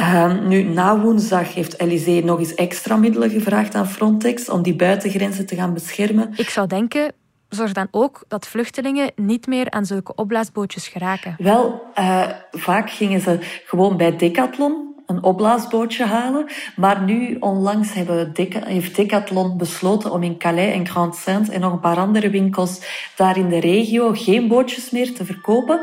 Uh, 0.00 0.40
nu, 0.40 0.62
na 0.62 0.98
woensdag 0.98 1.54
heeft 1.54 1.80
Elysée 1.80 2.24
nog 2.24 2.38
eens 2.38 2.54
extra 2.54 2.96
middelen 2.96 3.30
gevraagd 3.30 3.74
aan 3.74 3.88
Frontex 3.88 4.48
om 4.48 4.62
die 4.62 4.76
buitengrenzen 4.76 5.46
te 5.46 5.54
gaan 5.54 5.74
beschermen. 5.74 6.32
Ik 6.36 6.48
zou 6.48 6.66
denken, 6.66 7.12
zorg 7.50 7.72
dan 7.72 7.88
ook 7.90 8.24
dat 8.28 8.46
vluchtelingen 8.46 9.12
niet 9.16 9.46
meer 9.46 9.70
aan 9.70 9.86
zulke 9.86 10.14
opblaasbootjes 10.14 10.88
geraken. 10.88 11.34
Wel, 11.38 11.82
uh, 11.98 12.28
vaak 12.50 12.90
gingen 12.90 13.20
ze 13.20 13.38
gewoon 13.64 13.96
bij 13.96 14.16
Decathlon 14.16 14.90
een 15.10 15.22
opblaasbootje 15.22 16.04
halen. 16.04 16.46
Maar 16.76 17.02
nu 17.02 17.36
onlangs 17.40 17.92
hebben 17.92 18.32
heeft 18.64 18.96
Decathlon 18.96 19.56
besloten 19.56 20.10
om 20.10 20.22
in 20.22 20.38
Calais 20.38 20.74
en 20.74 20.88
Grand 20.88 21.16
Saint 21.16 21.48
en 21.48 21.60
nog 21.60 21.72
een 21.72 21.80
paar 21.80 21.98
andere 21.98 22.30
winkels 22.30 22.80
daar 23.16 23.36
in 23.36 23.48
de 23.48 23.60
regio 23.60 24.12
geen 24.12 24.48
bootjes 24.48 24.90
meer 24.90 25.14
te 25.14 25.24
verkopen. 25.24 25.80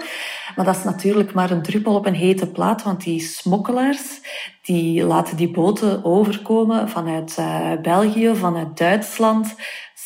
Maar 0.56 0.66
dat 0.66 0.76
is 0.76 0.84
natuurlijk 0.84 1.34
maar 1.34 1.52
een 1.52 1.62
druppel 1.62 1.96
op 1.96 2.06
een 2.06 2.14
hete 2.14 2.48
plaat, 2.48 2.84
want 2.84 3.04
die 3.04 3.20
smokkelaars 3.20 4.22
die 4.62 5.04
laten 5.04 5.38
die 5.38 5.52
boten 5.52 6.06
overkomen 6.06 6.90
vanuit 6.90 7.38
uh, 7.40 7.72
België, 7.82 8.36
vanuit 8.36 8.78
Duitsland, 8.78 9.56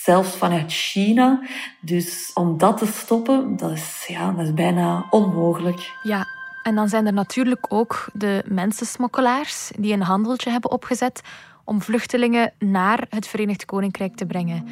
zelfs 0.03 0.36
vanuit 0.36 0.72
China. 0.72 1.41
Dus 1.79 2.31
om 2.34 2.58
dat 2.58 2.77
te 2.77 2.86
stoppen, 2.86 3.58
dat 3.58 3.72
is, 3.72 4.05
ja, 4.08 4.31
dat 4.31 4.46
is 4.46 4.53
bijna 4.53 5.05
onmogelijk. 5.10 5.91
Ja, 6.03 6.25
en 6.63 6.75
dan 6.75 6.89
zijn 6.89 7.05
er 7.05 7.13
natuurlijk 7.13 7.65
ook 7.70 8.05
de 8.13 8.43
mensensmokkelaars 8.48 9.72
die 9.77 9.93
een 9.93 10.01
handeltje 10.01 10.50
hebben 10.50 10.72
opgezet 10.72 11.22
om 11.63 11.81
vluchtelingen 11.81 12.53
naar 12.60 13.05
het 13.10 13.27
Verenigd 13.27 13.65
Koninkrijk 13.65 14.15
te 14.15 14.25
brengen. 14.25 14.65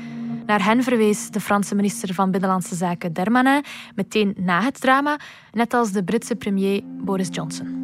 Naar 0.45 0.63
hen 0.63 0.83
verwees 0.83 1.29
de 1.29 1.39
Franse 1.39 1.75
minister 1.75 2.13
van 2.13 2.31
Binnenlandse 2.31 2.75
Zaken 2.75 3.13
Dermanin 3.13 3.63
meteen 3.95 4.35
na 4.37 4.61
het 4.61 4.81
drama, 4.81 5.17
net 5.51 5.73
als 5.73 5.91
de 5.91 6.03
Britse 6.03 6.35
premier 6.35 6.81
Boris 6.83 7.27
Johnson. 7.31 7.77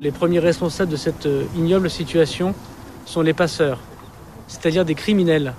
Les 0.00 0.12
premiers 0.12 0.44
responsables 0.44 0.90
de 0.90 1.00
cette 1.00 1.26
euh, 1.26 1.56
ignoble 1.56 1.90
situation 1.90 2.54
sont 3.04 3.24
les 3.24 3.34
passeurs, 3.34 3.78
c'est-à-dire 4.46 4.84
des 4.84 4.94
criminels. 4.94 5.54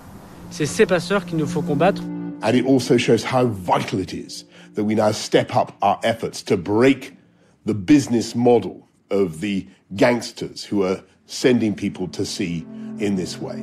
C'est 0.58 0.66
ces 0.66 0.86
passeurs 0.86 1.26
qu'il 1.26 1.38
nous 1.38 1.48
faut 1.48 1.62
combattre. 1.62 2.02
And 2.42 2.56
it 2.56 2.66
also 2.66 2.96
shows 2.96 3.26
how 3.26 3.46
vital 3.46 4.00
it 4.00 4.14
is 4.14 4.46
that 4.76 4.86
we 4.86 4.96
now 4.96 5.12
step 5.12 5.54
up 5.54 5.74
our 5.82 6.00
efforts 6.02 6.42
to 6.44 6.56
break 6.56 7.12
the 7.66 7.74
business 7.74 8.36
model 8.36 8.88
of 9.12 9.42
the 9.42 9.68
gangsters 9.98 10.64
who 10.64 10.86
are 10.86 11.04
sending 11.26 11.76
people 11.76 12.08
to 12.08 12.24
sea 12.24 12.66
in 13.00 13.18
this 13.18 13.38
way. 13.38 13.62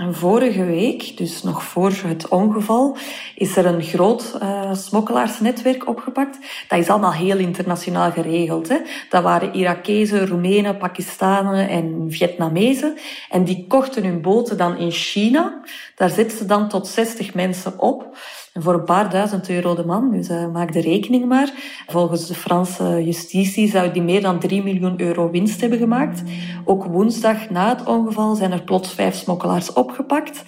Vorige 0.00 0.64
week, 0.64 1.16
dus 1.16 1.42
nog 1.42 1.62
voor 1.62 1.92
het 2.04 2.28
ongeval, 2.28 2.96
is 3.34 3.56
er 3.56 3.66
een 3.66 3.82
groot 3.82 4.38
uh, 4.42 4.74
smokkelaarsnetwerk 4.74 5.88
opgepakt. 5.88 6.38
Dat 6.68 6.78
is 6.78 6.88
allemaal 6.88 7.12
heel 7.12 7.38
internationaal 7.38 8.10
geregeld. 8.10 8.68
Hè? 8.68 8.76
Dat 9.08 9.22
waren 9.22 9.54
Irakezen, 9.54 10.26
Roemenen, 10.26 10.76
Pakistanen 10.76 11.68
en 11.68 12.06
Vietnamezen. 12.08 12.98
En 13.30 13.44
die 13.44 13.66
kochten 13.66 14.04
hun 14.04 14.20
boten 14.20 14.56
dan 14.56 14.76
in 14.76 14.90
China. 14.90 15.60
Daar 15.94 16.10
zetten 16.10 16.38
ze 16.38 16.46
dan 16.46 16.68
tot 16.68 16.86
60 16.86 17.34
mensen 17.34 17.78
op. 17.78 18.16
Voor 18.58 18.74
een 18.74 18.84
paar 18.84 19.10
duizend 19.10 19.50
euro 19.50 19.74
de 19.74 19.84
man, 19.84 20.10
dus 20.10 20.28
uh, 20.28 20.46
maak 20.52 20.72
de 20.72 20.80
rekening 20.80 21.24
maar. 21.26 21.52
Volgens 21.86 22.26
de 22.26 22.34
Franse 22.34 23.04
justitie 23.04 23.70
zou 23.70 23.92
die 23.92 24.02
meer 24.02 24.22
dan 24.22 24.38
3 24.38 24.62
miljoen 24.62 25.00
euro 25.00 25.30
winst 25.30 25.60
hebben 25.60 25.78
gemaakt. 25.78 26.22
Ook 26.64 26.84
woensdag 26.84 27.50
na 27.50 27.68
het 27.68 27.84
ongeval 27.84 28.34
zijn 28.34 28.52
er 28.52 28.62
plots 28.62 28.94
vijf 28.94 29.14
smokkelaars 29.14 29.72
opgepakt. 29.72 30.44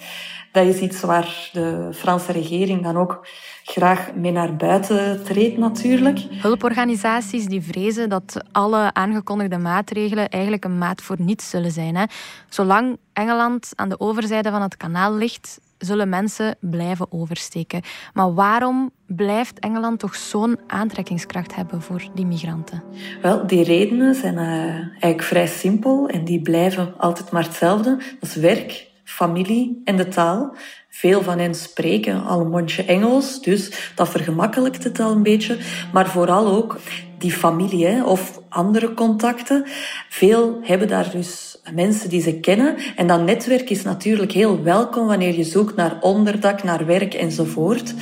Dat 0.51 0.65
is 0.65 0.79
iets 0.79 1.01
waar 1.01 1.49
de 1.51 1.89
Franse 1.93 2.31
regering 2.31 2.83
dan 2.83 2.97
ook 2.97 3.27
graag 3.63 4.13
mee 4.13 4.31
naar 4.31 4.55
buiten 4.55 5.23
treedt 5.23 5.57
natuurlijk. 5.57 6.19
Hulporganisaties 6.29 7.45
die 7.45 7.61
vrezen 7.61 8.09
dat 8.09 8.41
alle 8.51 8.93
aangekondigde 8.93 9.57
maatregelen 9.57 10.29
eigenlijk 10.29 10.65
een 10.65 10.77
maat 10.77 11.01
voor 11.01 11.15
niets 11.19 11.49
zullen 11.49 11.71
zijn. 11.71 11.95
Hè. 11.95 12.03
Zolang 12.49 12.97
Engeland 13.13 13.71
aan 13.75 13.89
de 13.89 13.99
overzijde 13.99 14.49
van 14.49 14.61
het 14.61 14.77
kanaal 14.77 15.13
ligt, 15.13 15.59
zullen 15.81 16.09
mensen 16.09 16.55
blijven 16.59 17.11
oversteken. 17.11 17.81
Maar 18.13 18.33
waarom 18.33 18.91
blijft 19.05 19.59
Engeland 19.59 19.99
toch 19.99 20.15
zo'n 20.15 20.59
aantrekkingskracht 20.67 21.55
hebben 21.55 21.81
voor 21.81 22.03
die 22.13 22.25
migranten? 22.25 22.83
Wel, 23.21 23.47
die 23.47 23.63
redenen 23.63 24.15
zijn 24.15 24.35
uh, 24.35 24.41
eigenlijk 24.79 25.23
vrij 25.23 25.47
simpel 25.47 26.07
en 26.07 26.25
die 26.25 26.41
blijven 26.41 26.93
altijd 26.97 27.31
maar 27.31 27.43
hetzelfde. 27.43 27.97
Dat 28.19 28.29
is 28.29 28.35
werk, 28.35 28.89
familie 29.03 29.81
en 29.83 29.95
de 29.95 30.07
taal. 30.07 30.55
Veel 30.89 31.21
van 31.21 31.39
hen 31.39 31.55
spreken 31.55 32.23
al 32.23 32.39
een 32.39 32.49
mondje 32.49 32.85
Engels, 32.85 33.41
dus 33.41 33.91
dat 33.95 34.09
vergemakkelijkt 34.09 34.83
het 34.83 34.99
al 34.99 35.11
een 35.11 35.23
beetje. 35.23 35.57
Maar 35.93 36.09
vooral 36.09 36.47
ook 36.47 36.79
die 37.17 37.31
familie 37.31 37.85
hè, 37.85 38.03
of 38.03 38.41
andere 38.49 38.93
contacten. 38.93 39.63
Veel 40.09 40.59
hebben 40.61 40.87
daar 40.87 41.11
dus 41.11 41.50
mensen 41.73 42.09
die 42.09 42.21
ze 42.21 42.39
kennen. 42.39 42.75
En 42.95 43.07
dat 43.07 43.23
netwerk 43.23 43.69
is 43.69 43.83
natuurlijk 43.83 44.31
heel 44.31 44.63
welkom 44.63 45.07
wanneer 45.07 45.37
je 45.37 45.43
zoekt 45.43 45.75
naar 45.75 45.97
onderdak, 46.01 46.63
naar 46.63 46.85
werk 46.85 47.13
enzovoort. 47.13 47.93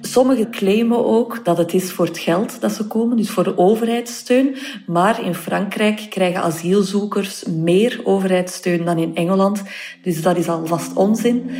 Sommigen 0.00 0.50
claimen 0.50 1.06
ook 1.06 1.44
dat 1.44 1.58
het 1.58 1.74
is 1.74 1.92
voor 1.92 2.06
het 2.06 2.18
geld 2.18 2.60
dat 2.60 2.72
ze 2.72 2.86
komen, 2.86 3.16
dus 3.16 3.30
voor 3.30 3.44
de 3.44 3.58
overheidssteun. 3.58 4.56
Maar 4.86 5.24
in 5.24 5.34
Frankrijk 5.34 6.06
krijgen 6.10 6.42
asielzoekers 6.42 7.44
meer 7.44 8.00
overheidssteun 8.04 8.84
dan 8.84 8.98
in 8.98 9.14
Engeland. 9.14 9.62
Dus 10.02 10.22
dat 10.22 10.36
is 10.36 10.48
alvast 10.48 10.94
onzin. 10.94 11.50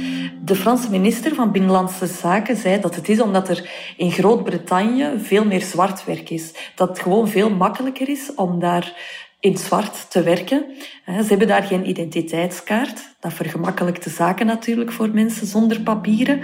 De 0.44 0.54
Franse 0.54 0.90
minister 0.90 1.34
van 1.34 1.52
Binnenlandse 1.52 2.06
Zaken 2.06 2.56
zei 2.56 2.80
dat 2.80 2.94
het 2.94 3.08
is 3.08 3.20
omdat 3.20 3.48
er 3.48 3.70
in 3.96 4.10
Groot-Brittannië 4.10 5.10
veel 5.18 5.44
meer 5.44 5.62
zwart 5.62 6.04
werk 6.04 6.30
is. 6.30 6.52
Dat 6.74 6.88
het 6.88 6.98
gewoon 6.98 7.28
veel 7.28 7.50
makkelijker 7.50 8.08
is 8.08 8.30
om 8.34 8.60
daar 8.60 8.94
in 9.40 9.56
zwart 9.56 10.10
te 10.10 10.22
werken. 10.22 10.64
Ze 11.06 11.24
hebben 11.28 11.48
daar 11.48 11.62
geen 11.62 11.88
identiteitskaart. 11.88 13.14
Dat 13.20 13.32
vergemakkelijkt 13.32 14.04
de 14.04 14.10
zaken 14.10 14.46
natuurlijk 14.46 14.92
voor 14.92 15.10
mensen 15.10 15.46
zonder 15.46 15.80
papieren. 15.80 16.40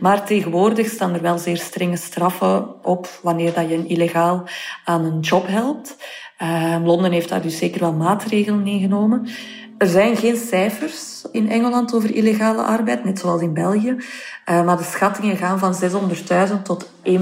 Maar 0.00 0.26
tegenwoordig 0.26 0.88
staan 0.88 1.14
er 1.14 1.22
wel 1.22 1.38
zeer 1.38 1.56
strenge 1.56 1.96
straffen 1.96 2.84
op 2.84 3.18
wanneer 3.22 3.52
dat 3.52 3.68
je 3.68 3.86
illegaal 3.86 4.48
aan 4.84 5.04
een 5.04 5.20
job 5.20 5.46
helpt. 5.46 5.96
Ehm, 6.36 6.84
Londen 6.84 7.12
heeft 7.12 7.28
daar 7.28 7.42
dus 7.42 7.58
zeker 7.58 7.80
wel 7.80 7.92
maatregelen 7.92 8.66
ingenomen. 8.66 9.28
Er 9.84 9.90
zijn 9.90 10.16
geen 10.16 10.36
cijfers 10.36 11.24
in 11.32 11.48
Engeland 11.48 11.94
over 11.94 12.14
illegale 12.14 12.62
arbeid, 12.62 13.04
net 13.04 13.18
zoals 13.18 13.42
in 13.42 13.52
België. 13.52 13.96
Uh, 14.50 14.64
maar 14.64 14.76
de 14.76 14.82
schattingen 14.82 15.36
gaan 15.36 15.58
van 15.58 15.74
600.000 15.74 16.62
tot 16.62 16.90
1.200.000. 17.06 17.18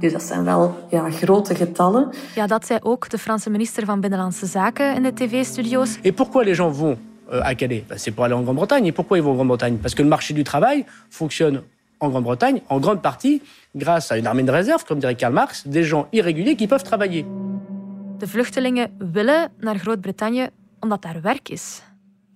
Dus 0.00 0.12
dat 0.12 0.22
zijn 0.22 0.44
wel 0.44 0.86
ja, 0.90 1.10
grote 1.10 1.54
getallen. 1.54 2.10
Ja, 2.34 2.46
dat 2.46 2.66
zei 2.66 2.78
ook 2.82 3.10
de 3.10 3.18
Franse 3.18 3.50
minister 3.50 3.84
van 3.84 4.00
Binnenlandse 4.00 4.46
Zaken 4.46 4.94
in 4.94 5.02
de 5.02 5.12
tv-studio's. 5.12 5.98
Et 6.02 6.14
pourquoi 6.16 6.44
les 6.44 6.56
gens 6.56 6.76
vont 6.76 6.96
euh, 7.32 7.48
à 7.48 7.54
Calais 7.54 7.84
ben, 7.88 7.98
C'est 7.98 8.14
pour 8.14 8.24
aller 8.24 8.36
en 8.36 8.42
Grande-Bretagne. 8.42 8.86
Et 8.86 8.92
pourquoi 8.92 9.16
ils 9.18 9.24
vont 9.24 9.32
en 9.32 9.34
Grande-Bretagne 9.34 9.76
Parce 9.76 9.94
que 9.94 10.02
le 10.02 10.08
marché 10.08 10.34
du 10.34 10.42
travail 10.42 10.84
fonctionne 11.08 11.62
en 11.98 12.08
Grande-Bretagne, 12.08 12.60
en 12.68 12.80
grande 12.80 13.02
partie 13.02 13.42
grâce 13.74 14.10
à 14.10 14.16
une 14.16 14.26
armée 14.26 14.44
de 14.44 14.52
réserve, 14.52 14.84
comme 14.84 14.98
dirait 14.98 15.16
Karl 15.16 15.32
Marx, 15.32 15.66
des 15.66 15.82
gens 15.84 16.06
irréguliers 16.12 16.56
qui 16.56 16.66
peuvent 16.66 16.84
travailler. 16.84 17.26
De 18.18 18.26
vluchtelingen 18.26 18.90
willen 19.12 19.50
naar 19.60 19.76
Groot-Brittannië 19.76 20.48
omdat 20.80 21.02
daar 21.02 21.20
werk 21.22 21.48
is. 21.48 21.82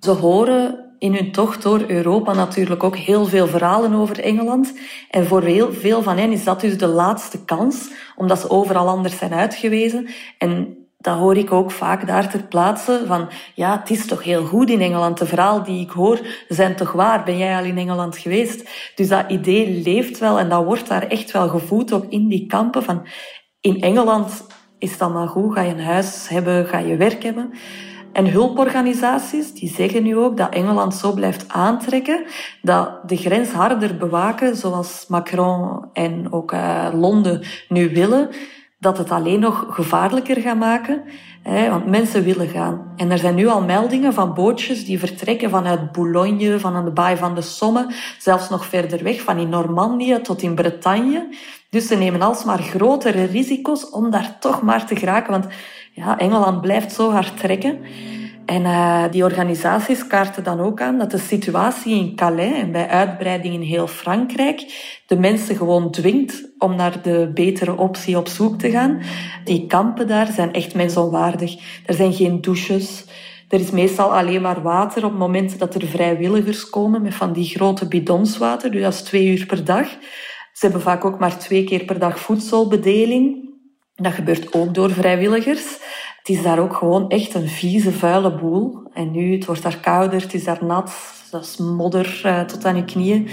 Ze 0.01 0.11
horen 0.11 0.95
in 0.99 1.15
hun 1.15 1.33
tocht 1.33 1.63
door 1.63 1.85
Europa 1.87 2.33
natuurlijk 2.33 2.83
ook 2.83 2.97
heel 2.97 3.25
veel 3.25 3.47
verhalen 3.47 3.95
over 3.95 4.21
Engeland. 4.21 4.73
En 5.11 5.27
voor 5.27 5.43
heel 5.43 5.73
veel 5.73 6.03
van 6.03 6.17
hen 6.19 6.33
is 6.33 6.45
dat 6.45 6.61
dus 6.61 6.79
de 6.79 6.87
laatste 6.87 7.45
kans, 7.45 7.91
omdat 8.17 8.41
ze 8.41 8.51
overal 8.51 8.89
anders 8.89 9.19
zijn 9.19 9.33
uitgewezen. 9.33 10.09
En 10.39 10.77
dat 10.99 11.19
hoor 11.19 11.37
ik 11.37 11.53
ook 11.53 11.71
vaak 11.71 12.07
daar 12.07 12.31
ter 12.31 12.43
plaatse 12.43 13.03
van, 13.07 13.29
ja, 13.55 13.79
het 13.79 13.91
is 13.91 14.07
toch 14.07 14.23
heel 14.23 14.45
goed 14.45 14.71
in 14.71 14.81
Engeland. 14.81 15.19
De 15.19 15.27
verhalen 15.27 15.65
die 15.65 15.81
ik 15.81 15.91
hoor 15.91 16.21
zijn 16.49 16.77
toch 16.77 16.93
waar. 16.93 17.25
Ben 17.25 17.39
jij 17.39 17.57
al 17.57 17.65
in 17.65 17.79
Engeland 17.79 18.19
geweest? 18.19 18.69
Dus 18.95 19.09
dat 19.09 19.31
idee 19.31 19.83
leeft 19.83 20.19
wel 20.19 20.39
en 20.39 20.49
dat 20.49 20.65
wordt 20.65 20.89
daar 20.89 21.07
echt 21.07 21.31
wel 21.31 21.49
gevoed, 21.49 21.93
ook 21.93 22.07
in 22.09 22.29
die 22.29 22.47
kampen 22.47 22.83
van, 22.83 23.07
in 23.61 23.81
Engeland 23.81 24.47
is 24.79 24.99
dat 24.99 25.13
maar 25.13 25.29
goed. 25.29 25.55
Ga 25.55 25.61
je 25.61 25.73
een 25.73 25.85
huis 25.85 26.29
hebben, 26.29 26.67
ga 26.67 26.79
je 26.79 26.97
werk 26.97 27.23
hebben. 27.23 27.53
En 28.13 28.31
hulporganisaties 28.31 29.53
die 29.53 29.69
zeggen 29.69 30.03
nu 30.03 30.17
ook 30.17 30.37
dat 30.37 30.55
Engeland 30.55 30.95
zo 30.95 31.13
blijft 31.13 31.45
aantrekken, 31.49 32.25
dat 32.63 33.09
de 33.09 33.17
grens 33.17 33.51
harder 33.51 33.97
bewaken, 33.97 34.57
zoals 34.57 35.05
Macron 35.09 35.85
en 35.93 36.33
ook 36.33 36.53
uh, 36.53 36.89
Londen 36.93 37.43
nu 37.69 37.95
willen, 37.95 38.29
dat 38.79 38.99
het 38.99 39.11
alleen 39.11 39.41
nog 39.41 39.67
gevaarlijker 39.69 40.41
gaat 40.41 40.59
maken. 40.59 41.03
Hè, 41.43 41.71
want 41.71 41.87
mensen 41.87 42.25
willen 42.25 42.49
gaan. 42.49 42.93
En 42.97 43.11
er 43.11 43.19
zijn 43.19 43.35
nu 43.35 43.47
al 43.47 43.63
meldingen 43.63 44.13
van 44.13 44.35
bootjes 44.35 44.85
die 44.85 44.99
vertrekken 44.99 45.51
vanuit 45.51 45.93
Boulogne, 45.93 46.61
van 46.61 46.85
de 46.85 46.91
baai 46.91 47.17
van 47.17 47.35
de 47.35 47.41
Somme, 47.41 47.87
zelfs 48.19 48.49
nog 48.49 48.67
verder 48.67 49.03
weg, 49.03 49.21
van 49.21 49.39
in 49.39 49.49
Normandië 49.49 50.21
tot 50.21 50.43
in 50.43 50.55
Bretagne. 50.55 51.29
Dus 51.71 51.87
ze 51.87 51.97
nemen 51.97 52.23
alsmaar 52.23 52.59
grotere 52.59 53.25
risico's 53.25 53.91
om 53.91 54.11
daar 54.11 54.37
toch 54.41 54.63
maar 54.63 54.87
te 54.87 54.97
geraken. 54.97 55.31
Want 55.31 55.47
ja, 55.95 56.19
Engeland 56.19 56.61
blijft 56.61 56.93
zo 56.93 57.11
hard 57.11 57.37
trekken. 57.37 57.79
En 58.47 58.63
uh, 58.63 59.05
die 59.11 59.25
organisaties 59.25 60.07
kaarten 60.07 60.45
dan 60.45 60.61
ook 60.61 60.81
aan 60.81 60.99
dat 60.99 61.11
de 61.11 61.19
situatie 61.19 61.95
in 61.95 62.17
Calais 62.17 62.53
en 62.53 62.73
bij 62.73 62.89
uitbreiding 62.89 63.55
in 63.55 63.61
heel 63.61 63.87
Frankrijk 63.87 64.61
de 65.07 65.19
mensen 65.19 65.57
gewoon 65.57 65.91
dwingt 65.91 66.53
om 66.59 66.77
naar 66.77 67.03
de 67.03 67.31
betere 67.35 67.77
optie 67.77 68.17
op 68.17 68.29
zoek 68.29 68.59
te 68.59 68.71
gaan. 68.71 69.01
Die 69.45 69.67
kampen 69.67 70.07
daar 70.09 70.27
zijn 70.27 70.53
echt 70.53 70.75
mensonwaardig. 70.75 71.55
Er 71.87 71.95
zijn 71.95 72.13
geen 72.13 72.41
douches. 72.41 73.05
Er 73.49 73.61
is 73.61 73.71
meestal 73.71 74.15
alleen 74.15 74.43
maar 74.43 74.63
water 74.63 75.05
op 75.05 75.11
het 75.11 75.19
moment 75.19 75.59
dat 75.59 75.75
er 75.75 75.87
vrijwilligers 75.87 76.71
komen 76.71 77.03
met 77.03 77.15
van 77.15 77.33
die 77.33 77.45
grote 77.45 77.89
bidons 77.89 78.39
water. 78.39 78.71
Dus 78.71 78.83
dat 78.83 78.93
is 78.93 79.03
twee 79.03 79.27
uur 79.27 79.47
per 79.47 79.65
dag. 79.65 79.89
Ze 80.53 80.67
hebben 80.67 80.81
vaak 80.81 81.05
ook 81.05 81.19
maar 81.19 81.39
twee 81.39 81.65
keer 81.65 81.85
per 81.85 81.99
dag 81.99 82.19
voedselbedeling. 82.19 83.52
Dat 83.95 84.13
gebeurt 84.13 84.55
ook 84.55 84.75
door 84.75 84.91
vrijwilligers. 84.91 85.65
Het 86.19 86.29
is 86.37 86.43
daar 86.43 86.59
ook 86.59 86.75
gewoon 86.75 87.09
echt 87.09 87.35
een 87.35 87.49
vieze, 87.49 87.93
vuile 87.93 88.35
boel. 88.35 88.83
En 88.93 89.11
nu, 89.11 89.33
het 89.35 89.45
wordt 89.45 89.63
daar 89.63 89.81
kouder, 89.81 90.21
het 90.21 90.35
is 90.35 90.45
daar 90.45 90.65
nat, 90.65 90.93
dat 91.31 91.43
is 91.43 91.57
modder 91.57 92.23
uh, 92.27 92.41
tot 92.41 92.65
aan 92.65 92.77
je 92.77 92.85
knieën. 92.85 93.29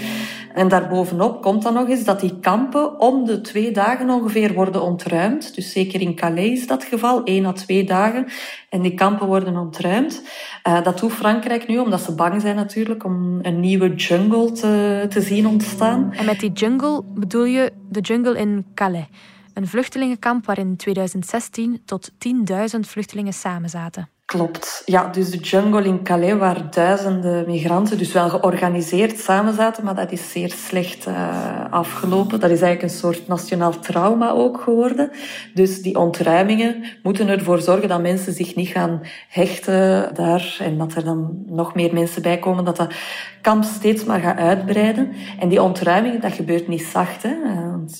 En 0.54 0.68
daarbovenop 0.68 1.42
komt 1.42 1.62
dan 1.62 1.74
nog 1.74 1.88
eens 1.88 2.04
dat 2.04 2.20
die 2.20 2.38
kampen 2.40 3.00
om 3.00 3.24
de 3.24 3.40
twee 3.40 3.70
dagen 3.72 4.10
ongeveer 4.10 4.52
worden 4.54 4.82
ontruimd. 4.82 5.54
Dus 5.54 5.72
zeker 5.72 6.00
in 6.00 6.14
Calais 6.14 6.60
is 6.60 6.66
dat 6.66 6.84
geval, 6.84 7.24
één 7.24 7.46
à 7.46 7.52
twee 7.52 7.84
dagen. 7.84 8.26
En 8.68 8.82
die 8.82 8.94
kampen 8.94 9.26
worden 9.26 9.56
ontruimd. 9.56 10.22
Uh, 10.68 10.82
dat 10.82 10.98
doet 10.98 11.12
Frankrijk 11.12 11.68
nu, 11.68 11.78
omdat 11.78 12.00
ze 12.00 12.14
bang 12.14 12.40
zijn 12.40 12.56
natuurlijk 12.56 13.04
om 13.04 13.38
een 13.42 13.60
nieuwe 13.60 13.94
jungle 13.94 14.52
te, 14.52 15.06
te 15.08 15.20
zien 15.20 15.46
ontstaan. 15.46 16.12
En 16.12 16.24
met 16.24 16.40
die 16.40 16.52
jungle 16.52 17.02
bedoel 17.14 17.44
je 17.44 17.72
de 17.88 18.00
jungle 18.00 18.38
in 18.38 18.66
Calais? 18.74 19.06
Een 19.54 19.68
vluchtelingenkamp 19.68 20.46
waar 20.46 20.58
in 20.58 20.76
2016 20.76 21.82
tot 21.84 22.10
10.000 22.10 22.80
vluchtelingen 22.80 23.32
samenzaten. 23.32 24.08
Klopt. 24.30 24.82
Ja, 24.84 25.06
dus 25.06 25.30
de 25.30 25.38
jungle 25.38 25.84
in 25.84 26.02
Calais, 26.02 26.38
waar 26.38 26.70
duizenden 26.70 27.46
migranten 27.46 27.98
dus 27.98 28.12
wel 28.12 28.28
georganiseerd 28.28 29.18
samen 29.18 29.54
zaten, 29.54 29.84
maar 29.84 29.94
dat 29.94 30.12
is 30.12 30.30
zeer 30.30 30.50
slecht 30.50 31.06
uh, 31.06 31.64
afgelopen. 31.70 32.40
Dat 32.40 32.50
is 32.50 32.60
eigenlijk 32.60 32.92
een 32.92 32.98
soort 32.98 33.28
nationaal 33.28 33.78
trauma 33.78 34.30
ook 34.30 34.60
geworden. 34.60 35.10
Dus 35.54 35.82
die 35.82 35.98
ontruimingen 35.98 36.84
moeten 37.02 37.28
ervoor 37.28 37.60
zorgen 37.60 37.88
dat 37.88 38.00
mensen 38.00 38.32
zich 38.32 38.54
niet 38.54 38.68
gaan 38.68 39.00
hechten 39.28 40.14
daar 40.14 40.56
en 40.60 40.78
dat 40.78 40.94
er 40.94 41.04
dan 41.04 41.42
nog 41.46 41.74
meer 41.74 41.94
mensen 41.94 42.22
bij 42.22 42.38
komen, 42.38 42.64
dat 42.64 42.76
dat 42.76 42.94
kamp 43.40 43.64
steeds 43.64 44.04
maar 44.04 44.20
gaat 44.20 44.38
uitbreiden. 44.38 45.12
En 45.38 45.48
die 45.48 45.62
ontruimingen, 45.62 46.20
dat 46.20 46.32
gebeurt 46.32 46.68
niet 46.68 46.82
zacht. 46.82 47.22
Hè? 47.22 47.34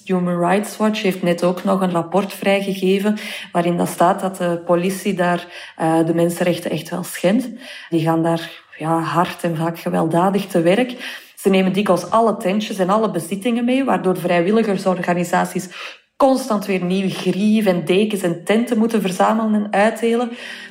Human 0.04 0.38
Rights 0.38 0.76
Watch 0.76 1.02
heeft 1.02 1.22
net 1.22 1.44
ook 1.44 1.64
nog 1.64 1.80
een 1.80 1.90
rapport 1.90 2.32
vrijgegeven 2.32 3.18
waarin 3.52 3.76
dat 3.76 3.88
staat 3.88 4.20
dat 4.20 4.37
de 4.37 4.62
politie 4.64 5.14
daar 5.14 5.46
uh, 5.80 6.06
de 6.06 6.14
mensenrechten 6.20 6.70
echt 6.70 6.90
wel 6.90 7.04
schendt. 7.04 7.48
Die 7.90 8.00
gaan 8.00 8.22
daar 8.22 8.62
ja, 8.78 9.00
hard 9.00 9.42
en 9.42 9.56
vaak 9.56 9.78
gewelddadig 9.78 10.46
te 10.46 10.60
werk. 10.60 11.18
Ze 11.36 11.48
nemen 11.48 11.72
dikwijls 11.72 12.10
alle 12.10 12.36
tentjes 12.36 12.78
en 12.78 12.90
alle 12.90 13.10
bezittingen 13.10 13.64
mee, 13.64 13.84
waardoor 13.84 14.16
vrijwilligersorganisaties 14.16 15.68
constant 16.16 16.66
weer 16.66 16.84
nieuwe 16.84 17.10
grief 17.10 17.66
en 17.66 17.84
dekens 17.84 18.22
en 18.22 18.44
tenten 18.44 18.78
moeten 18.78 19.00
verzamelen 19.00 19.54
en 19.54 19.72
uitdelen. 19.72 20.30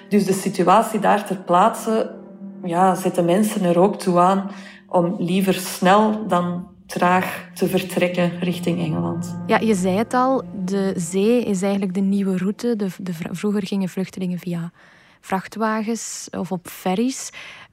Dus 0.10 0.26
de 0.26 0.34
situatie 0.34 1.00
daar 1.00 1.26
ter 1.26 1.38
plaatse 1.38 2.16
ja, 2.64 2.96
zetten 2.96 3.26
mensen 3.26 3.64
er 3.64 3.80
ook 3.80 4.00
toe 4.00 4.20
aan 4.20 4.52
om 4.88 5.16
liever 5.18 5.54
snel 5.54 6.28
dan 6.28 6.68
traag 6.86 7.50
te 7.54 7.68
vertrekken 7.68 8.40
richting 8.40 8.80
Engeland. 8.80 9.38
Ja, 9.48 9.60
je 9.60 9.76
zei 9.76 9.98
het 9.98 10.14
al, 10.14 10.44
de 10.66 10.94
zee 10.96 11.44
is 11.44 11.62
eigenlijk 11.62 11.94
de 11.94 12.02
nieuwe 12.02 12.38
route. 12.38 12.76
De, 12.76 12.88
de, 12.98 13.14
vroeger 13.32 13.68
gingen 13.68 13.90
vluchtelingen 13.90 14.40
via 14.40 14.72
vrachtwagens 15.22 16.28
of 16.32 16.52
op 16.52 16.68
ferries. 16.68 17.30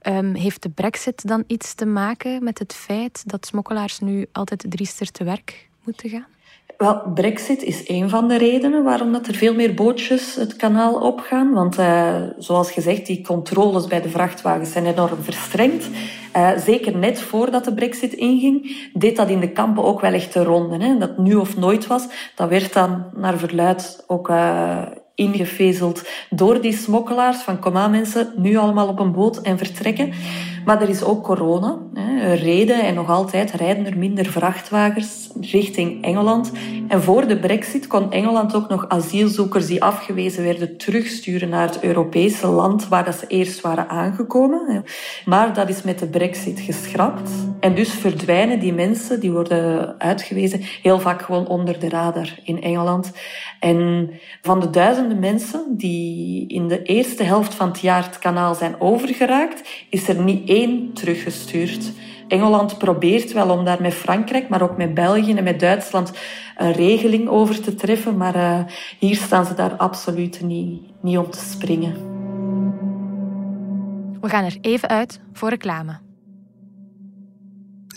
Um, 0.07 0.33
heeft 0.33 0.61
de 0.61 0.69
brexit 0.69 1.27
dan 1.27 1.43
iets 1.47 1.73
te 1.73 1.85
maken 1.85 2.43
met 2.43 2.59
het 2.59 2.73
feit 2.73 3.23
dat 3.25 3.45
smokkelaars 3.45 3.99
nu 3.99 4.25
altijd 4.31 4.65
driester 4.69 5.11
te 5.11 5.23
werk 5.23 5.69
moeten 5.83 6.09
gaan? 6.09 6.27
Wel, 6.77 7.01
Brexit 7.13 7.63
is 7.63 7.89
een 7.89 8.09
van 8.09 8.27
de 8.27 8.37
redenen 8.37 8.83
waarom 8.83 9.11
dat 9.11 9.27
er 9.27 9.35
veel 9.35 9.53
meer 9.53 9.73
bootjes 9.73 10.35
het 10.35 10.55
kanaal 10.55 10.93
opgaan. 10.93 11.53
Want 11.53 11.79
uh, 11.79 12.23
zoals 12.37 12.71
gezegd, 12.71 13.05
die 13.05 13.21
controles 13.21 13.87
bij 13.87 14.01
de 14.01 14.09
vrachtwagens 14.09 14.71
zijn 14.71 14.85
enorm 14.85 15.23
verstrengd. 15.23 15.89
Uh, 16.35 16.57
zeker 16.57 16.97
net 16.97 17.21
voordat 17.21 17.65
de 17.65 17.73
Brexit 17.73 18.13
inging, 18.13 18.89
deed 18.93 19.15
dat 19.15 19.29
in 19.29 19.39
de 19.39 19.51
kampen 19.51 19.83
ook 19.83 20.01
wel 20.01 20.13
echt 20.13 20.31
te 20.31 20.43
ronden. 20.43 20.81
Hè. 20.81 20.97
Dat 20.97 21.17
nu 21.17 21.35
of 21.35 21.57
nooit 21.57 21.87
was, 21.87 22.07
dat 22.35 22.49
werd 22.49 22.73
dan 22.73 23.05
naar 23.15 23.37
verluid 23.37 24.03
ook 24.07 24.29
uh, 24.29 24.81
ingevezeld 25.17 26.07
door 26.29 26.61
die 26.61 26.73
smokkelaars. 26.73 27.37
Van 27.37 27.59
kom 27.59 27.77
aan 27.77 27.91
mensen, 27.91 28.33
nu 28.35 28.57
allemaal 28.57 28.87
op 28.87 28.99
een 28.99 29.11
boot 29.11 29.41
en 29.41 29.57
vertrekken. 29.57 30.13
Maar 30.65 30.81
er 30.81 30.89
is 30.89 31.03
ook 31.03 31.23
corona. 31.23 31.77
Er 32.21 32.35
reden 32.35 32.83
en 32.83 32.93
nog 32.93 33.09
altijd 33.09 33.51
rijden 33.51 33.85
er 33.85 33.97
minder 33.97 34.25
vrachtwagens 34.25 35.29
richting 35.41 36.03
Engeland. 36.03 36.51
En 36.87 37.01
voor 37.01 37.27
de 37.27 37.39
brexit 37.39 37.87
kon 37.87 38.11
Engeland 38.11 38.55
ook 38.55 38.69
nog 38.69 38.87
asielzoekers 38.87 39.65
die 39.65 39.83
afgewezen 39.83 40.43
werden 40.43 40.77
terugsturen 40.77 41.49
naar 41.49 41.67
het 41.67 41.83
Europese 41.83 42.47
land 42.47 42.87
waar 42.87 43.13
ze 43.13 43.27
eerst 43.27 43.61
waren 43.61 43.89
aangekomen. 43.89 44.83
Maar 45.25 45.53
dat 45.53 45.69
is 45.69 45.83
met 45.83 45.99
de 45.99 46.07
brexit 46.07 46.59
geschrapt. 46.59 47.29
En 47.59 47.75
dus 47.75 47.89
verdwijnen 47.89 48.59
die 48.59 48.73
mensen, 48.73 49.19
die 49.19 49.31
worden 49.31 49.95
uitgewezen, 49.99 50.61
heel 50.81 50.99
vaak 50.99 51.21
gewoon 51.21 51.47
onder 51.47 51.79
de 51.79 51.89
radar 51.89 52.39
in 52.43 52.61
Engeland. 52.61 53.11
En 53.59 54.09
van 54.41 54.59
de 54.59 54.69
duizenden 54.69 55.19
mensen 55.19 55.63
die 55.69 56.47
in 56.47 56.67
de 56.67 56.81
eerste 56.81 57.23
helft 57.23 57.53
van 57.53 57.67
het 57.67 57.79
jaar 57.79 58.03
het 58.03 58.19
kanaal 58.19 58.55
zijn 58.55 58.81
overgeraakt, 58.81 59.69
is 59.89 60.07
er 60.07 60.21
niet 60.21 60.49
één 60.49 60.93
teruggestuurd. 60.93 61.91
Engeland 62.27 62.77
probeert 62.77 63.33
wel 63.33 63.49
om 63.49 63.65
daar 63.65 63.81
met 63.81 63.93
Frankrijk, 63.93 64.49
maar 64.49 64.61
ook 64.61 64.77
met 64.77 64.93
België 64.93 65.33
en 65.33 65.43
met 65.43 65.59
Duitsland 65.59 66.11
een 66.57 66.71
regeling 66.71 67.27
over 67.27 67.61
te 67.61 67.75
treffen. 67.75 68.17
Maar 68.17 68.35
uh, 68.35 68.59
hier 68.99 69.15
staan 69.15 69.45
ze 69.45 69.53
daar 69.53 69.75
absoluut 69.75 70.41
niet, 70.41 70.81
niet 71.01 71.17
om 71.17 71.29
te 71.29 71.39
springen. 71.39 71.95
We 74.21 74.29
gaan 74.29 74.43
er 74.43 74.57
even 74.61 74.89
uit 74.89 75.19
voor 75.33 75.49
reclame. 75.49 76.06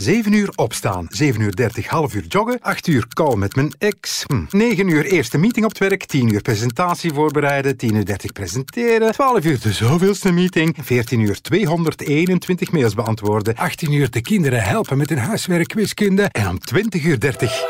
7 0.01 0.33
uur 0.33 0.51
opstaan, 0.55 1.07
7 1.09 1.41
uur 1.41 1.55
30 1.55 1.87
half 1.87 2.15
uur 2.15 2.25
joggen, 2.29 2.59
8 2.61 2.87
uur 2.87 3.07
call 3.09 3.37
met 3.37 3.57
mijn 3.57 3.75
ex, 3.79 4.25
hm. 4.27 4.45
9 4.51 4.89
uur 4.89 5.05
eerste 5.05 5.39
meeting 5.39 5.65
op 5.65 5.71
het 5.71 5.79
werk, 5.79 6.05
10 6.05 6.33
uur 6.33 6.43
presentatie 6.43 7.13
voorbereiden, 7.13 7.77
10 7.77 7.95
uur 7.95 8.05
30 8.05 8.33
presenteren, 8.33 9.13
12 9.13 9.45
uur 9.45 9.61
de 9.61 9.73
zoveelste 9.73 10.33
meeting, 10.33 10.77
14 10.83 11.21
uur 11.21 11.41
221 11.41 12.73
mails 12.73 12.95
beantwoorden, 12.95 13.57
18 13.57 13.93
uur 13.93 14.11
de 14.11 14.21
kinderen 14.21 14.63
helpen 14.63 14.97
met 14.97 15.09
hun 15.09 15.19
huiswerk 15.19 15.73
wiskunde 15.73 16.23
en 16.23 16.49
om 16.49 16.59
20 16.59 17.05
uur 17.05 17.21
30 17.21 17.65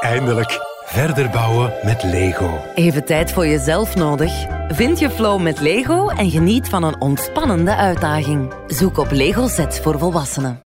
eindelijk 0.00 0.60
verder 0.84 1.30
bouwen 1.30 1.72
met 1.82 2.02
Lego. 2.02 2.60
Even 2.74 3.04
tijd 3.04 3.32
voor 3.32 3.46
jezelf 3.46 3.94
nodig? 3.94 4.32
Vind 4.68 4.98
je 4.98 5.10
flow 5.10 5.40
met 5.40 5.60
Lego 5.60 6.08
en 6.08 6.30
geniet 6.30 6.68
van 6.68 6.82
een 6.82 7.00
ontspannende 7.00 7.74
uitdaging. 7.74 8.52
Zoek 8.66 8.98
op 8.98 9.10
Lego 9.10 9.48
Sets 9.48 9.80
voor 9.80 9.98
volwassenen. 9.98 10.62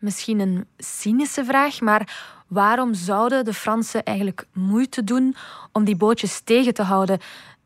Misschien 0.00 0.40
een 0.40 0.66
cynische 0.76 1.44
vraag, 1.44 1.80
maar 1.80 2.16
waarom 2.46 2.94
zouden 2.94 3.44
de 3.44 3.54
Fransen 3.54 4.04
eigenlijk 4.04 4.46
moeite 4.52 5.04
doen 5.04 5.36
om 5.72 5.84
die 5.84 5.96
bootjes 5.96 6.40
tegen 6.40 6.74
te 6.74 6.82
houden? 6.82 7.18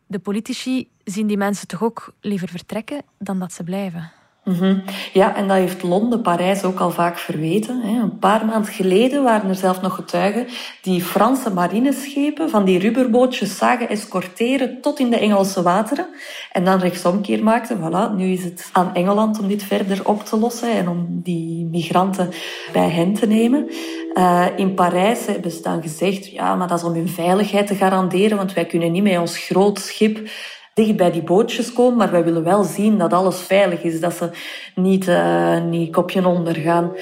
De 0.06 0.18
politici 0.18 0.88
zien 1.04 1.26
die 1.26 1.36
mensen 1.36 1.68
toch 1.68 1.82
ook 1.82 2.12
liever 2.20 2.48
vertrekken 2.48 3.02
dan 3.18 3.38
dat 3.38 3.52
ze 3.52 3.62
blijven. 3.62 4.12
Mm 4.44 4.82
Ja, 5.12 5.36
en 5.36 5.48
dat 5.48 5.56
heeft 5.56 5.82
Londen, 5.82 6.22
Parijs 6.22 6.64
ook 6.64 6.80
al 6.80 6.90
vaak 6.90 7.18
verweten. 7.18 7.82
Een 7.84 8.18
paar 8.18 8.44
maanden 8.44 8.72
geleden 8.72 9.22
waren 9.22 9.48
er 9.48 9.54
zelf 9.54 9.80
nog 9.80 9.94
getuigen 9.94 10.46
die 10.82 11.02
Franse 11.02 11.50
marineschepen 11.50 12.50
van 12.50 12.64
die 12.64 12.78
rubberbootjes 12.78 13.56
zagen 13.56 13.88
escorteren 13.88 14.80
tot 14.80 14.98
in 14.98 15.10
de 15.10 15.18
Engelse 15.18 15.62
wateren. 15.62 16.06
En 16.52 16.64
dan 16.64 16.78
rechtsomkeer 16.78 17.42
maakten. 17.42 17.78
Voilà, 17.78 18.16
nu 18.16 18.32
is 18.32 18.44
het 18.44 18.68
aan 18.72 18.94
Engeland 18.94 19.38
om 19.38 19.48
dit 19.48 19.62
verder 19.62 20.08
op 20.08 20.24
te 20.24 20.38
lossen 20.38 20.70
en 20.70 20.88
om 20.88 21.06
die 21.08 21.64
migranten 21.64 22.30
bij 22.72 22.88
hen 22.88 23.14
te 23.14 23.26
nemen. 23.26 23.68
Uh, 24.14 24.46
in 24.56 24.74
Parijs 24.74 25.26
hebben 25.26 25.50
ze 25.50 25.62
dan 25.62 25.82
gezegd, 25.82 26.26
ja, 26.26 26.54
maar 26.54 26.68
dat 26.68 26.78
is 26.78 26.84
om 26.84 26.94
hun 26.94 27.08
veiligheid 27.08 27.66
te 27.66 27.74
garanderen, 27.74 28.36
want 28.36 28.52
wij 28.52 28.66
kunnen 28.66 28.92
niet 28.92 29.02
met 29.02 29.18
ons 29.18 29.38
groot 29.38 29.78
schip 29.78 30.28
dicht 30.74 30.96
bij 30.96 31.10
die 31.10 31.22
bootjes 31.22 31.72
komen, 31.72 31.96
maar 31.96 32.10
wij 32.10 32.24
willen 32.24 32.44
wel 32.44 32.64
zien 32.64 32.98
dat 32.98 33.12
alles 33.12 33.40
veilig 33.40 33.82
is, 33.82 34.00
dat 34.00 34.14
ze 34.14 34.30
niet, 34.74 35.06
uh, 35.06 35.62
niet 35.62 35.92
kopje 35.92 36.28
onder 36.28 36.54
gaan. 36.54 36.92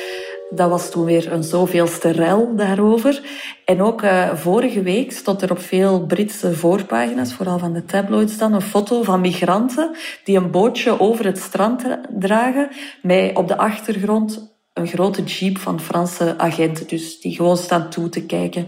Dat 0.51 0.71
was 0.71 0.91
toen 0.91 1.05
weer 1.05 1.33
een 1.33 1.43
zoveelste 1.43 2.11
rel 2.11 2.57
daarover. 2.57 3.23
En 3.65 3.83
ook 3.83 4.03
uh, 4.03 4.35
vorige 4.35 4.83
week 4.83 5.13
stond 5.13 5.43
er 5.43 5.51
op 5.51 5.59
veel 5.59 6.07
Britse 6.07 6.55
voorpagina's, 6.55 7.35
vooral 7.35 7.59
van 7.59 7.73
de 7.73 7.85
tabloids 7.85 8.39
dan, 8.39 8.53
een 8.53 8.61
foto 8.61 9.03
van 9.03 9.21
migranten 9.21 9.97
die 10.25 10.37
een 10.37 10.51
bootje 10.51 11.01
over 11.01 11.25
het 11.25 11.39
strand 11.39 11.85
dragen, 12.19 12.69
met 13.03 13.37
op 13.37 13.49
de 13.49 13.57
achtergrond 13.57 14.52
een 14.73 14.87
grote 14.87 15.23
jeep 15.23 15.59
van 15.59 15.81
Franse 15.81 16.35
agenten, 16.39 16.87
dus 16.89 17.21
die 17.21 17.35
gewoon 17.35 17.57
staan 17.57 17.91
toe 17.91 18.09
te 18.09 18.27
kijken. 18.27 18.67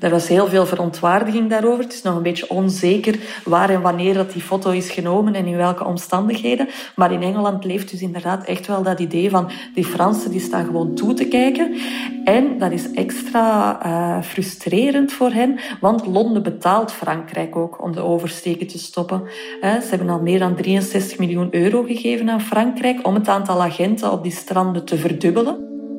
Er 0.00 0.10
was 0.10 0.28
heel 0.28 0.46
veel 0.46 0.66
verontwaardiging 0.66 1.50
daarover. 1.50 1.84
Het 1.84 1.92
is 1.92 2.02
nog 2.02 2.16
een 2.16 2.22
beetje 2.22 2.50
onzeker 2.50 3.18
waar 3.44 3.70
en 3.70 3.80
wanneer 3.80 4.14
dat 4.14 4.32
die 4.32 4.42
foto 4.42 4.70
is 4.70 4.90
genomen 4.90 5.34
en 5.34 5.46
in 5.46 5.56
welke 5.56 5.84
omstandigheden. 5.84 6.68
Maar 6.96 7.12
in 7.12 7.22
Engeland 7.22 7.64
leeft 7.64 7.90
dus 7.90 8.00
inderdaad 8.00 8.44
echt 8.44 8.66
wel 8.66 8.82
dat 8.82 9.00
idee 9.00 9.30
van 9.30 9.50
die 9.74 9.84
Fransen 9.84 10.30
die 10.30 10.40
staan 10.40 10.64
gewoon 10.64 10.94
toe 10.94 11.14
te 11.14 11.28
kijken. 11.28 11.76
En 12.24 12.58
dat 12.58 12.72
is 12.72 12.90
extra 12.90 13.78
uh, 13.86 14.22
frustrerend 14.22 15.12
voor 15.12 15.30
hen, 15.30 15.58
want 15.80 16.06
Londen 16.06 16.42
betaalt 16.42 16.92
Frankrijk 16.92 17.56
ook 17.56 17.82
om 17.82 17.92
de 17.92 18.00
oversteken 18.00 18.66
te 18.66 18.78
stoppen. 18.78 19.22
Uh, 19.22 19.80
ze 19.80 19.88
hebben 19.88 20.08
al 20.08 20.20
meer 20.20 20.38
dan 20.38 20.56
63 20.56 21.18
miljoen 21.18 21.48
euro 21.50 21.82
gegeven 21.82 22.30
aan 22.30 22.40
Frankrijk 22.40 23.06
om 23.06 23.14
het 23.14 23.28
aantal 23.28 23.62
agenten 23.62 24.12
op 24.12 24.22
die 24.22 24.32
stranden 24.32 24.84
te 24.84 24.96
verdubbelen. 24.96 25.45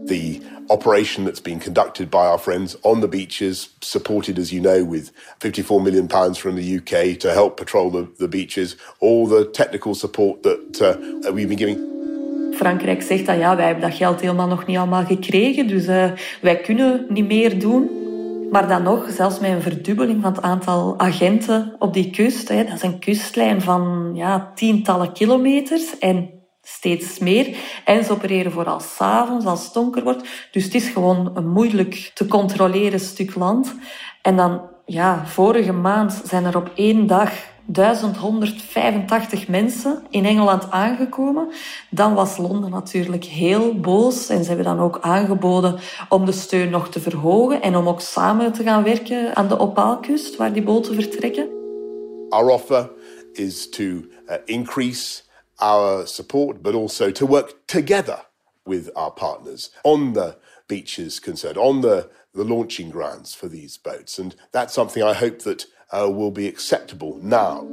The 0.07 0.41
operation 0.69 1.25
that's 1.25 1.39
been 1.39 1.59
conducted 1.59 2.09
by 2.09 2.27
our 2.27 2.37
friends 2.37 2.75
on 2.81 3.01
the 3.01 3.07
beaches, 3.07 3.69
supported, 3.81 4.37
as 4.39 4.51
you 4.51 4.61
know, 4.61 4.83
with 4.83 5.11
54 5.39 5.81
million 5.81 6.07
pounds 6.07 6.37
from 6.37 6.55
the 6.55 6.77
UK 6.77 7.19
to 7.19 7.31
help 7.31 7.57
patrol 7.57 7.89
the, 7.89 8.07
the 8.17 8.27
beaches, 8.27 8.75
all 8.99 9.27
the 9.27 9.45
technical 9.51 9.95
support 9.95 10.43
that 10.43 10.81
uh, 10.81 11.31
we've 11.31 11.47
been 11.47 11.57
giving. 11.57 11.95
Frankrijk 12.55 13.01
zegt 13.01 13.25
dan 13.25 13.37
ja, 13.37 13.55
wij 13.55 13.65
hebben 13.65 13.89
dat 13.89 13.97
geld 13.97 14.21
helemaal 14.21 14.47
nog 14.47 14.65
niet 14.65 14.77
allemaal 14.77 15.05
gekregen, 15.05 15.67
dus 15.67 15.87
uh, 15.87 16.11
wij 16.41 16.57
kunnen 16.57 17.05
niet 17.09 17.27
meer 17.27 17.59
doen. 17.59 17.89
Maar 18.51 18.67
dan 18.67 18.83
nog, 18.83 19.09
zelfs 19.09 19.39
met 19.39 19.51
een 19.51 19.61
verdubbeling 19.61 20.21
van 20.21 20.33
het 20.33 20.41
aantal 20.41 20.93
agenten 20.97 21.75
op 21.79 21.93
die 21.93 22.09
kust, 22.09 22.49
hè, 22.49 22.63
dat 22.63 22.73
is 22.73 22.81
een 22.81 22.99
kustlijn 22.99 23.61
van 23.61 24.11
ja, 24.13 24.51
tientallen 24.55 25.11
kilometers. 25.13 25.97
En 25.99 26.36
steeds 26.67 27.19
meer. 27.19 27.57
En 27.85 28.03
ze 28.03 28.11
opereren 28.11 28.51
vooral 28.51 28.79
s'avonds 28.79 29.45
als 29.45 29.63
het 29.63 29.73
donker 29.73 30.03
wordt. 30.03 30.27
Dus 30.51 30.63
het 30.63 30.73
is 30.73 30.89
gewoon 30.89 31.31
een 31.33 31.47
moeilijk 31.47 32.11
te 32.13 32.27
controleren 32.27 32.99
stuk 32.99 33.35
land. 33.35 33.75
En 34.21 34.35
dan, 34.35 34.61
ja, 34.85 35.25
vorige 35.25 35.71
maand 35.71 36.21
zijn 36.25 36.45
er 36.45 36.57
op 36.57 36.71
één 36.75 37.07
dag 37.07 37.31
1185 37.65 39.47
mensen 39.47 40.03
in 40.09 40.25
Engeland 40.25 40.71
aangekomen. 40.71 41.47
Dan 41.89 42.13
was 42.13 42.37
Londen 42.37 42.69
natuurlijk 42.69 43.23
heel 43.23 43.79
boos 43.79 44.29
en 44.29 44.41
ze 44.41 44.47
hebben 44.47 44.65
dan 44.65 44.79
ook 44.79 44.99
aangeboden 45.01 45.79
om 46.09 46.25
de 46.25 46.31
steun 46.31 46.69
nog 46.69 46.89
te 46.89 46.99
verhogen 46.99 47.61
en 47.61 47.75
om 47.75 47.87
ook 47.87 48.01
samen 48.01 48.53
te 48.53 48.63
gaan 48.63 48.83
werken 48.83 49.35
aan 49.35 49.47
de 49.47 49.59
Opaalkust 49.59 50.35
waar 50.35 50.53
die 50.53 50.63
boten 50.63 50.93
vertrekken. 50.93 51.47
Our 52.29 52.49
offer 52.49 52.91
is 53.33 53.69
to 53.69 53.83
uh, 53.83 54.01
increase 54.45 55.25
our 55.59 56.05
support, 56.05 56.61
but 56.61 56.75
also 56.75 57.11
to 57.11 57.25
work 57.25 57.65
together 57.67 58.19
with 58.65 58.89
our 58.95 59.11
partners 59.11 59.71
on 59.83 60.13
the 60.13 60.35
beaches 60.67 61.19
concerned, 61.19 61.57
on 61.57 61.81
the, 61.81 62.09
the 62.33 62.43
launching 62.43 62.89
grounds 62.89 63.33
for 63.33 63.47
these 63.47 63.77
boats. 63.77 64.19
And 64.19 64.35
that's 64.51 64.73
something 64.73 65.03
I 65.03 65.13
hope 65.13 65.39
that 65.39 65.65
uh, 65.91 66.09
will 66.09 66.31
be 66.31 66.47
acceptable 66.47 67.17
now. 67.21 67.65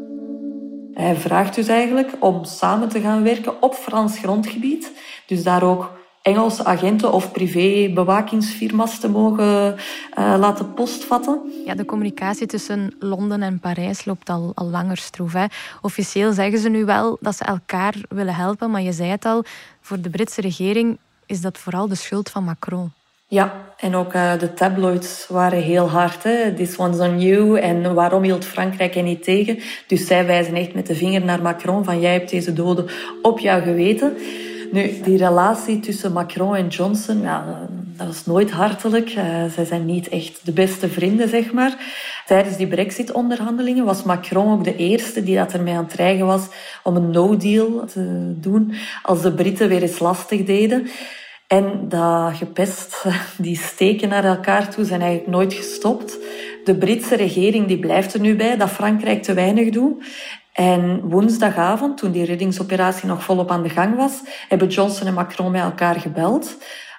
Hij 0.95 1.17
vraagt 1.17 1.55
dus 1.55 1.67
eigenlijk 1.67 2.17
om 2.21 2.45
samen 2.45 2.89
te 2.89 3.01
gaan 3.01 3.23
werken 3.23 3.63
op 3.63 3.75
Frans 3.75 4.19
grondgebied. 4.19 4.91
Dus 5.27 5.43
daar 5.43 5.63
ook 5.63 5.91
Engelse 6.25 6.65
agenten 6.65 7.13
of 7.13 7.33
privé-bewakingsfirma's 7.33 8.99
te 8.99 9.09
mogen 9.09 9.77
uh, 10.19 10.35
laten 10.39 10.75
postvatten. 10.75 11.41
Ja, 11.67 11.75
de 11.75 11.85
communicatie 11.85 12.47
tussen 12.47 12.95
Londen 12.99 13.43
en 13.43 13.59
Parijs 13.59 14.05
loopt 14.05 14.29
al, 14.29 14.53
al 14.55 14.67
langer 14.67 14.97
stroef. 14.97 15.33
Hè. 15.33 15.45
Officieel 15.83 16.33
zeggen 16.33 16.59
ze 16.59 16.69
nu 16.69 16.85
wel 16.85 17.17
dat 17.21 17.37
ze 17.37 17.45
elkaar 17.45 17.95
willen 18.09 18.35
helpen, 18.35 18.71
maar 18.71 18.83
je 18.83 18.93
zei 18.93 19.11
het 19.11 19.25
al, 19.25 19.45
voor 19.81 20.01
de 20.01 20.11
Britse 20.11 20.41
regering 20.41 20.99
is 21.27 21.41
dat 21.41 21.59
vooral 21.59 21.89
de 21.89 21.95
schuld 21.95 22.31
van 22.31 22.45
Macron. 22.45 22.93
Ja, 23.27 23.55
en 23.77 23.95
ook 23.95 24.15
uh, 24.15 24.39
de 24.39 24.55
tabloids 24.55 25.27
waren 25.29 25.63
heel 25.63 25.91
hard. 25.91 26.23
Hè? 26.23 26.55
This 26.55 26.77
one's 26.77 26.99
on 26.99 27.21
you. 27.21 27.61
En 27.61 27.95
waarom 27.95 28.23
hield 28.23 28.45
Frankrijk 28.45 28.95
er 28.95 29.03
niet 29.03 29.25
tegen? 29.25 29.59
Dus 29.87 30.07
zij 30.07 30.27
wijzen 30.27 30.55
echt 30.55 30.75
met 30.75 30.87
de 30.87 30.95
vinger 30.95 31.25
naar 31.25 31.43
Macron 31.43 31.85
van 31.85 32.01
jij 32.01 32.13
hebt 32.13 32.31
deze 32.31 32.53
doden 32.53 32.87
op 33.23 33.39
jou 33.39 33.63
geweten. 33.63 34.17
Nu, 34.75 35.01
die 35.03 35.17
relatie 35.17 35.81
tussen 35.81 36.13
Macron 36.13 36.57
en 36.57 36.69
Johnson, 36.69 37.21
ja, 37.21 37.69
dat 37.97 38.07
was 38.07 38.27
nooit 38.27 38.51
hartelijk. 38.51 39.15
Uh, 39.17 39.45
zij 39.55 39.65
zijn 39.65 39.85
niet 39.85 40.09
echt 40.09 40.41
de 40.45 40.53
beste 40.53 40.89
vrienden, 40.89 41.29
zeg 41.29 41.53
maar. 41.53 41.77
Tijdens 42.27 42.57
die 42.57 42.67
brexit-onderhandelingen 42.67 43.85
was 43.85 44.03
Macron 44.03 44.53
ook 44.53 44.65
de 44.65 44.77
eerste 44.77 45.23
die 45.23 45.37
dat 45.37 45.53
ermee 45.53 45.75
aan 45.75 45.85
het 45.85 45.93
dreigen 45.93 46.27
was 46.27 46.47
om 46.83 46.97
een 46.97 47.11
no-deal 47.11 47.85
te 47.87 48.33
doen 48.41 48.75
als 49.03 49.23
de 49.23 49.33
Britten 49.33 49.69
weer 49.69 49.83
eens 49.83 49.99
lastig 49.99 50.45
deden. 50.45 50.87
En 51.47 51.89
dat 51.89 52.37
gepest, 52.37 53.05
die 53.39 53.57
steken 53.57 54.09
naar 54.09 54.25
elkaar 54.25 54.71
toe, 54.71 54.85
zijn 54.85 55.01
eigenlijk 55.01 55.31
nooit 55.31 55.55
gestopt. 55.55 56.19
De 56.65 56.77
Britse 56.77 57.17
regering 57.17 57.67
die 57.67 57.79
blijft 57.79 58.15
er 58.15 58.21
nu 58.21 58.37
bij 58.37 58.57
dat 58.57 58.71
Frankrijk 58.71 59.23
te 59.23 59.35
weinig 59.35 59.71
doet. 59.71 60.05
En 60.55 61.01
woensdagavond, 61.01 61.97
toen 61.97 62.11
die 62.11 62.25
reddingsoperatie 62.25 63.09
nog 63.09 63.23
volop 63.23 63.51
aan 63.51 63.63
de 63.63 63.69
gang 63.69 63.97
was, 63.97 64.21
hebben 64.49 64.69
Johnson 64.69 65.07
en 65.07 65.15
Macron 65.15 65.51
met 65.51 65.63
elkaar 65.63 66.01
gebeld. 66.01 66.57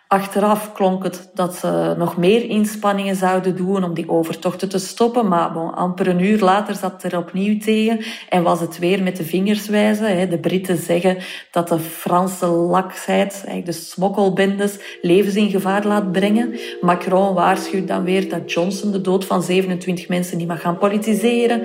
Achteraf 0.08 0.72
klonk 0.74 1.04
het 1.04 1.30
dat 1.34 1.56
ze 1.56 1.96
nog 1.98 2.18
meer 2.18 2.50
inspanningen 2.50 3.16
zouden 3.16 3.56
doen 3.56 3.84
om 3.84 3.94
die 3.94 4.10
overtochten 4.10 4.70
te 4.70 4.80
stoppen. 4.80 5.28
Maar 5.28 5.52
bon, 5.52 5.74
amper 5.74 6.08
een 6.08 6.20
uur 6.20 6.40
later 6.40 6.76
zat 6.76 7.04
er 7.04 7.18
opnieuw 7.18 7.58
tegen 7.58 8.00
en 8.30 8.44
was 8.44 8.60
het 8.60 8.80
weer 8.80 9.04
met 9.04 9.18
de 9.18 9.24
vingers 9.24 9.68
wijzen. 9.68 10.30
De 10.30 10.40
Britten 10.40 10.78
zeggen 10.78 11.18
dat 11.52 11.68
de 11.68 11.80
Franse 11.80 12.46
laksheid, 12.46 13.46
de 13.64 13.72
smokkelbendes, 13.72 14.80
levens 15.02 15.36
in 15.36 15.50
gevaar 15.50 15.86
laat 15.86 16.12
brengen. 16.12 16.56
Macron 16.82 17.34
waarschuwt 17.34 17.88
dan 17.88 18.04
weer 18.04 18.30
dat 18.30 18.52
Johnson 18.52 18.92
de 18.92 19.02
dood 19.02 19.26
van 19.26 19.44
27 19.44 20.08
mensen 20.08 20.38
niet 20.38 20.48
mag 20.48 20.62
gaan 20.62 20.78
politiseren. 20.78 21.60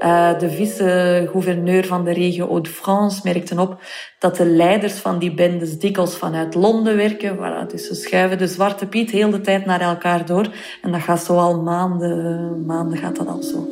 Uh, 0.00 0.38
de 0.38 0.50
vice-gouverneur 0.50 1.86
van 1.86 2.04
de 2.04 2.12
regio 2.12 2.46
Hauts-de-France 2.48 3.20
merkte 3.24 3.60
op 3.60 3.80
dat 4.18 4.36
de 4.36 4.46
leiders 4.46 4.94
van 4.94 5.18
die 5.18 5.34
bendes 5.34 5.78
dikwijls 5.78 6.16
vanuit 6.16 6.54
Londen 6.54 6.96
werken. 6.96 7.36
Voilà, 7.36 7.70
dus 7.70 7.81
ze 7.82 7.94
schuiven 7.94 8.38
de 8.38 8.46
zwarte 8.46 8.86
piet 8.86 9.10
heel 9.10 9.30
de 9.30 9.40
tijd 9.40 9.66
naar 9.66 9.80
elkaar 9.80 10.26
door. 10.26 10.54
En 10.82 10.92
dat 10.92 11.00
gaat 11.00 11.24
zo 11.24 11.36
al 11.36 11.62
maanden, 11.62 12.66
maanden 12.66 12.98
gaat 12.98 13.16
dat 13.16 13.26
al 13.26 13.42
zo. 13.42 13.68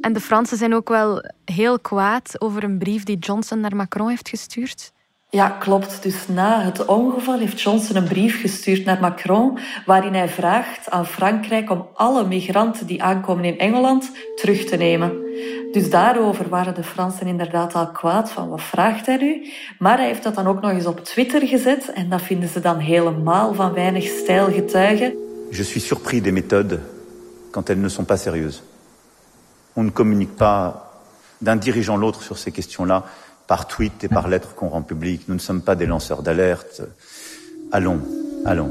En 0.00 0.12
de 0.12 0.20
Fransen 0.20 0.56
zijn 0.56 0.74
ook 0.74 0.88
wel 0.88 1.24
heel 1.44 1.78
kwaad 1.78 2.40
over 2.40 2.64
een 2.64 2.78
brief 2.78 3.04
die 3.04 3.18
Johnson 3.18 3.60
naar 3.60 3.76
Macron 3.76 4.08
heeft 4.08 4.28
gestuurd. 4.28 4.92
Ja, 5.32 5.48
klopt. 5.48 6.02
Dus 6.02 6.28
na 6.28 6.62
het 6.62 6.84
ongeval 6.84 7.38
heeft 7.38 7.60
Johnson 7.60 7.96
een 7.96 8.08
brief 8.08 8.40
gestuurd 8.40 8.84
naar 8.84 9.00
Macron 9.00 9.58
waarin 9.86 10.14
hij 10.14 10.28
vraagt 10.28 10.90
aan 10.90 11.06
Frankrijk 11.06 11.70
om 11.70 11.88
alle 11.94 12.26
migranten 12.26 12.86
die 12.86 13.02
aankomen 13.02 13.44
in 13.44 13.58
Engeland 13.58 14.10
terug 14.36 14.64
te 14.64 14.76
nemen. 14.76 15.12
Dus 15.72 15.90
daarover 15.90 16.48
waren 16.48 16.74
de 16.74 16.82
Fransen 16.82 17.26
inderdaad 17.26 17.74
al 17.74 17.90
kwaad 17.90 18.30
van 18.30 18.48
wat 18.48 18.62
vraagt 18.62 19.06
hij 19.06 19.16
nu? 19.16 19.50
Maar 19.78 19.98
hij 19.98 20.06
heeft 20.06 20.22
dat 20.22 20.34
dan 20.34 20.46
ook 20.46 20.60
nog 20.60 20.70
eens 20.70 20.86
op 20.86 21.04
Twitter 21.04 21.46
gezet 21.46 21.92
en 21.92 22.08
dat 22.08 22.22
vinden 22.22 22.48
ze 22.48 22.60
dan 22.60 22.78
helemaal 22.78 23.54
van 23.54 23.72
weinig 23.72 24.04
stijl 24.04 24.52
getuigen. 24.52 25.14
Je 25.50 25.64
suis 25.64 25.86
surpris 25.86 26.22
des 26.22 26.32
méthodes 26.32 26.78
quand 27.50 27.68
elles 27.68 27.82
ne 27.82 27.88
sont 27.88 28.06
pas 28.06 28.22
sérieuses. 28.22 28.62
On 29.72 29.84
ne 29.84 29.90
communique 29.92 30.36
pas 30.36 30.90
d'un 31.38 31.56
dirigeant 31.56 32.00
l'autre 32.00 32.22
sur 32.22 32.36
ces 32.36 32.52
questions-là 32.52 33.04
par 33.50 33.66
tweet 33.66 34.04
et 34.04 34.08
par 34.08 34.28
lettre 34.28 34.54
qu'on 34.54 34.68
rend 34.68 34.86
public. 34.86 35.26
Nous 35.26 35.34
ne 35.34 35.40
sommes 35.40 35.62
pas 35.62 35.74
des 35.74 35.86
lanceurs 35.86 36.22
d'alerte. 36.22 36.82
Allons, 37.72 38.00
allons. 38.44 38.70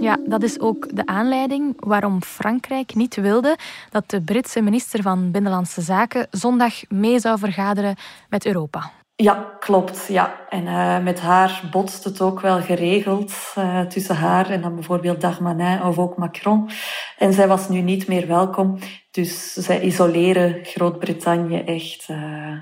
Ja, 0.00 0.16
dat 0.26 0.42
is 0.42 0.60
ook 0.60 0.96
de 0.96 1.06
aanleiding 1.06 1.74
waarom 1.78 2.22
Frankrijk 2.22 2.94
niet 2.94 3.14
wilde 3.14 3.56
dat 3.90 4.10
de 4.10 4.20
Britse 4.20 4.60
minister 4.60 5.02
van 5.02 5.30
Binnenlandse 5.30 5.80
Zaken 5.80 6.26
zondag 6.30 6.74
mee 6.88 7.18
zou 7.18 7.38
vergaderen 7.38 7.96
met 8.28 8.46
Europa. 8.46 8.90
Ja, 9.16 9.56
klopt. 9.60 10.06
Ja. 10.08 10.34
En 10.48 10.64
uh, 10.64 10.98
met 10.98 11.20
haar 11.20 11.62
botst 11.70 12.04
het 12.04 12.20
ook 12.20 12.40
wel 12.40 12.60
geregeld 12.60 13.32
uh, 13.58 13.80
tussen 13.80 14.16
haar 14.16 14.50
en 14.50 14.60
dan 14.60 14.74
bijvoorbeeld 14.74 15.20
Darmanin 15.20 15.82
of 15.82 15.98
ook 15.98 16.16
Macron. 16.16 16.70
En 17.18 17.32
zij 17.32 17.48
was 17.48 17.68
nu 17.68 17.80
niet 17.80 18.06
meer 18.06 18.26
welkom. 18.26 18.78
Dus 19.10 19.52
zij 19.52 19.80
isoleren 19.80 20.58
Groot-Brittannië 20.62 21.58
echt 21.58 22.08
uh, 22.10 22.58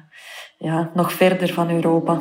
ja, 0.62 0.90
nog 0.94 1.12
verder 1.12 1.53
van 1.53 1.70
Europa. 1.70 2.20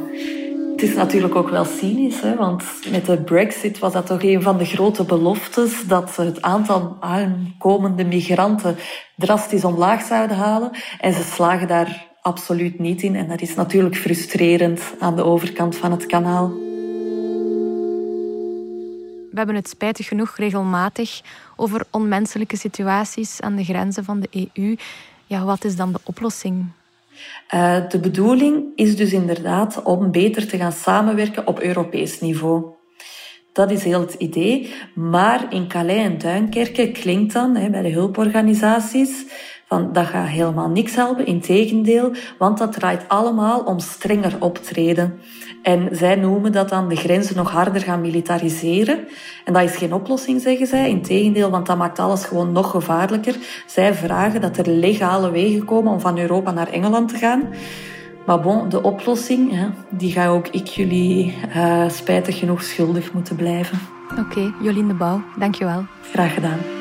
Het 0.72 0.82
is 0.90 0.96
natuurlijk 0.96 1.36
ook 1.36 1.50
wel 1.50 1.66
cynisch, 1.66 2.22
hè, 2.22 2.36
want 2.36 2.64
met 2.92 3.06
de 3.06 3.18
brexit 3.18 3.80
was 3.80 3.94
dat 3.94 4.06
toch 4.06 4.24
een 4.24 4.42
van 4.42 4.58
de 4.58 4.66
grote 4.66 5.04
beloftes 5.04 5.88
dat 5.88 6.12
ze 6.12 6.22
het 6.22 6.42
aantal 6.42 6.98
aankomende 7.00 8.04
migranten 8.04 8.76
drastisch 9.16 9.64
omlaag 9.64 10.02
zouden 10.02 10.38
halen. 10.38 10.72
En 11.00 11.14
ze 11.14 11.24
slagen 11.24 11.68
daar 11.68 12.08
absoluut 12.22 12.80
niet 12.80 13.02
in. 13.02 13.16
En 13.16 13.28
dat 13.28 13.42
is 13.42 13.56
natuurlijk 13.56 13.96
frustrerend 13.96 14.82
aan 15.00 15.16
de 15.16 15.24
overkant 15.24 15.76
van 15.76 15.92
het 15.92 16.06
kanaal. 16.06 16.50
We 19.32 19.38
hebben 19.38 19.56
het 19.56 19.70
spijtig 19.70 20.08
genoeg 20.08 20.38
regelmatig 20.38 21.22
over 21.56 21.86
onmenselijke 21.92 22.58
situaties 22.58 23.42
aan 23.42 23.56
de 23.56 23.64
grenzen 23.64 24.04
van 24.04 24.20
de 24.20 24.50
EU. 24.54 24.76
Ja, 25.26 25.44
wat 25.44 25.64
is 25.64 25.76
dan 25.76 25.92
de 25.92 26.00
oplossing? 26.04 26.66
Uh, 27.54 27.90
de 27.90 28.00
bedoeling 28.00 28.66
is 28.76 28.96
dus 28.96 29.14
inderdaad 29.14 29.84
om 29.84 30.12
beter 30.12 30.48
te 30.48 30.58
gaan 30.58 30.72
samenwerken 30.72 31.48
op 31.48 31.60
Europees 31.60 32.20
niveau. 32.20 32.66
Dat 33.54 33.72
is 33.72 33.84
heel 33.84 34.00
het 34.00 34.14
idee. 34.14 34.74
Maar 34.96 35.54
in 35.54 35.68
Calais 35.68 36.04
en 36.04 36.18
Duinkerke 36.18 36.92
klinkt 36.92 37.34
dan 37.34 37.56
hè, 37.56 37.70
bij 37.70 37.82
de 37.82 37.90
hulporganisaties 37.90 39.26
van 39.72 39.94
dat 39.94 40.06
gaat 40.06 40.28
helemaal 40.28 40.70
niks 40.70 40.96
helpen. 40.96 41.26
Integendeel, 41.26 42.12
want 42.38 42.58
dat 42.58 42.74
draait 42.74 43.06
allemaal 43.08 43.60
om 43.60 43.80
strenger 43.80 44.36
optreden. 44.40 45.20
En 45.64 45.90
zij 45.92 46.16
noemen 46.16 46.52
dat 46.52 46.70
dan 46.70 46.90
de 46.90 46.96
grenzen 46.96 47.36
nog 47.36 47.52
harder 47.52 47.82
gaan 47.82 48.02
militariseren. 48.02 49.00
En 49.46 49.54
dat 49.54 49.64
is 49.64 49.76
geen 49.76 49.94
oplossing, 49.94 50.42
zeggen 50.42 50.68
zij. 50.68 50.90
Integendeel, 50.90 51.50
want 51.50 51.66
dat 51.66 51.78
maakt 51.78 52.00
alles 52.00 52.26
gewoon 52.26 52.52
nog 52.52 52.72
gevaarlijker. 52.72 53.36
Zij 53.66 53.94
vragen 53.94 54.42
dat 54.42 54.58
er 54.58 54.70
legale 54.70 55.32
wegen 55.32 55.66
komen 55.66 55.94
om 55.94 56.00
van 56.00 56.20
Europa 56.20 56.52
naar 56.52 56.70
Engeland 56.70 57.10
te 57.10 57.18
gaan. 57.18 57.50
Maar 58.26 58.40
bon, 58.40 58.70
de 58.70 58.84
oplossing, 58.84 59.52
hè, 59.52 59.68
die 59.90 60.12
ga 60.12 60.28
ook 60.28 60.48
ik 60.48 60.68
jullie 60.68 61.36
uh, 61.56 61.90
spijtig 61.90 62.40
genoeg 62.40 62.64
schuldig 62.64 63.14
moeten 63.14 63.36
blijven. 63.36 63.80
Oké, 64.12 64.22
okay, 64.22 64.54
Jolien 64.62 64.88
de 64.88 64.94
Bouw, 64.94 65.22
dankjewel. 65.38 65.86
Graag 66.02 66.34
gedaan. 66.34 66.81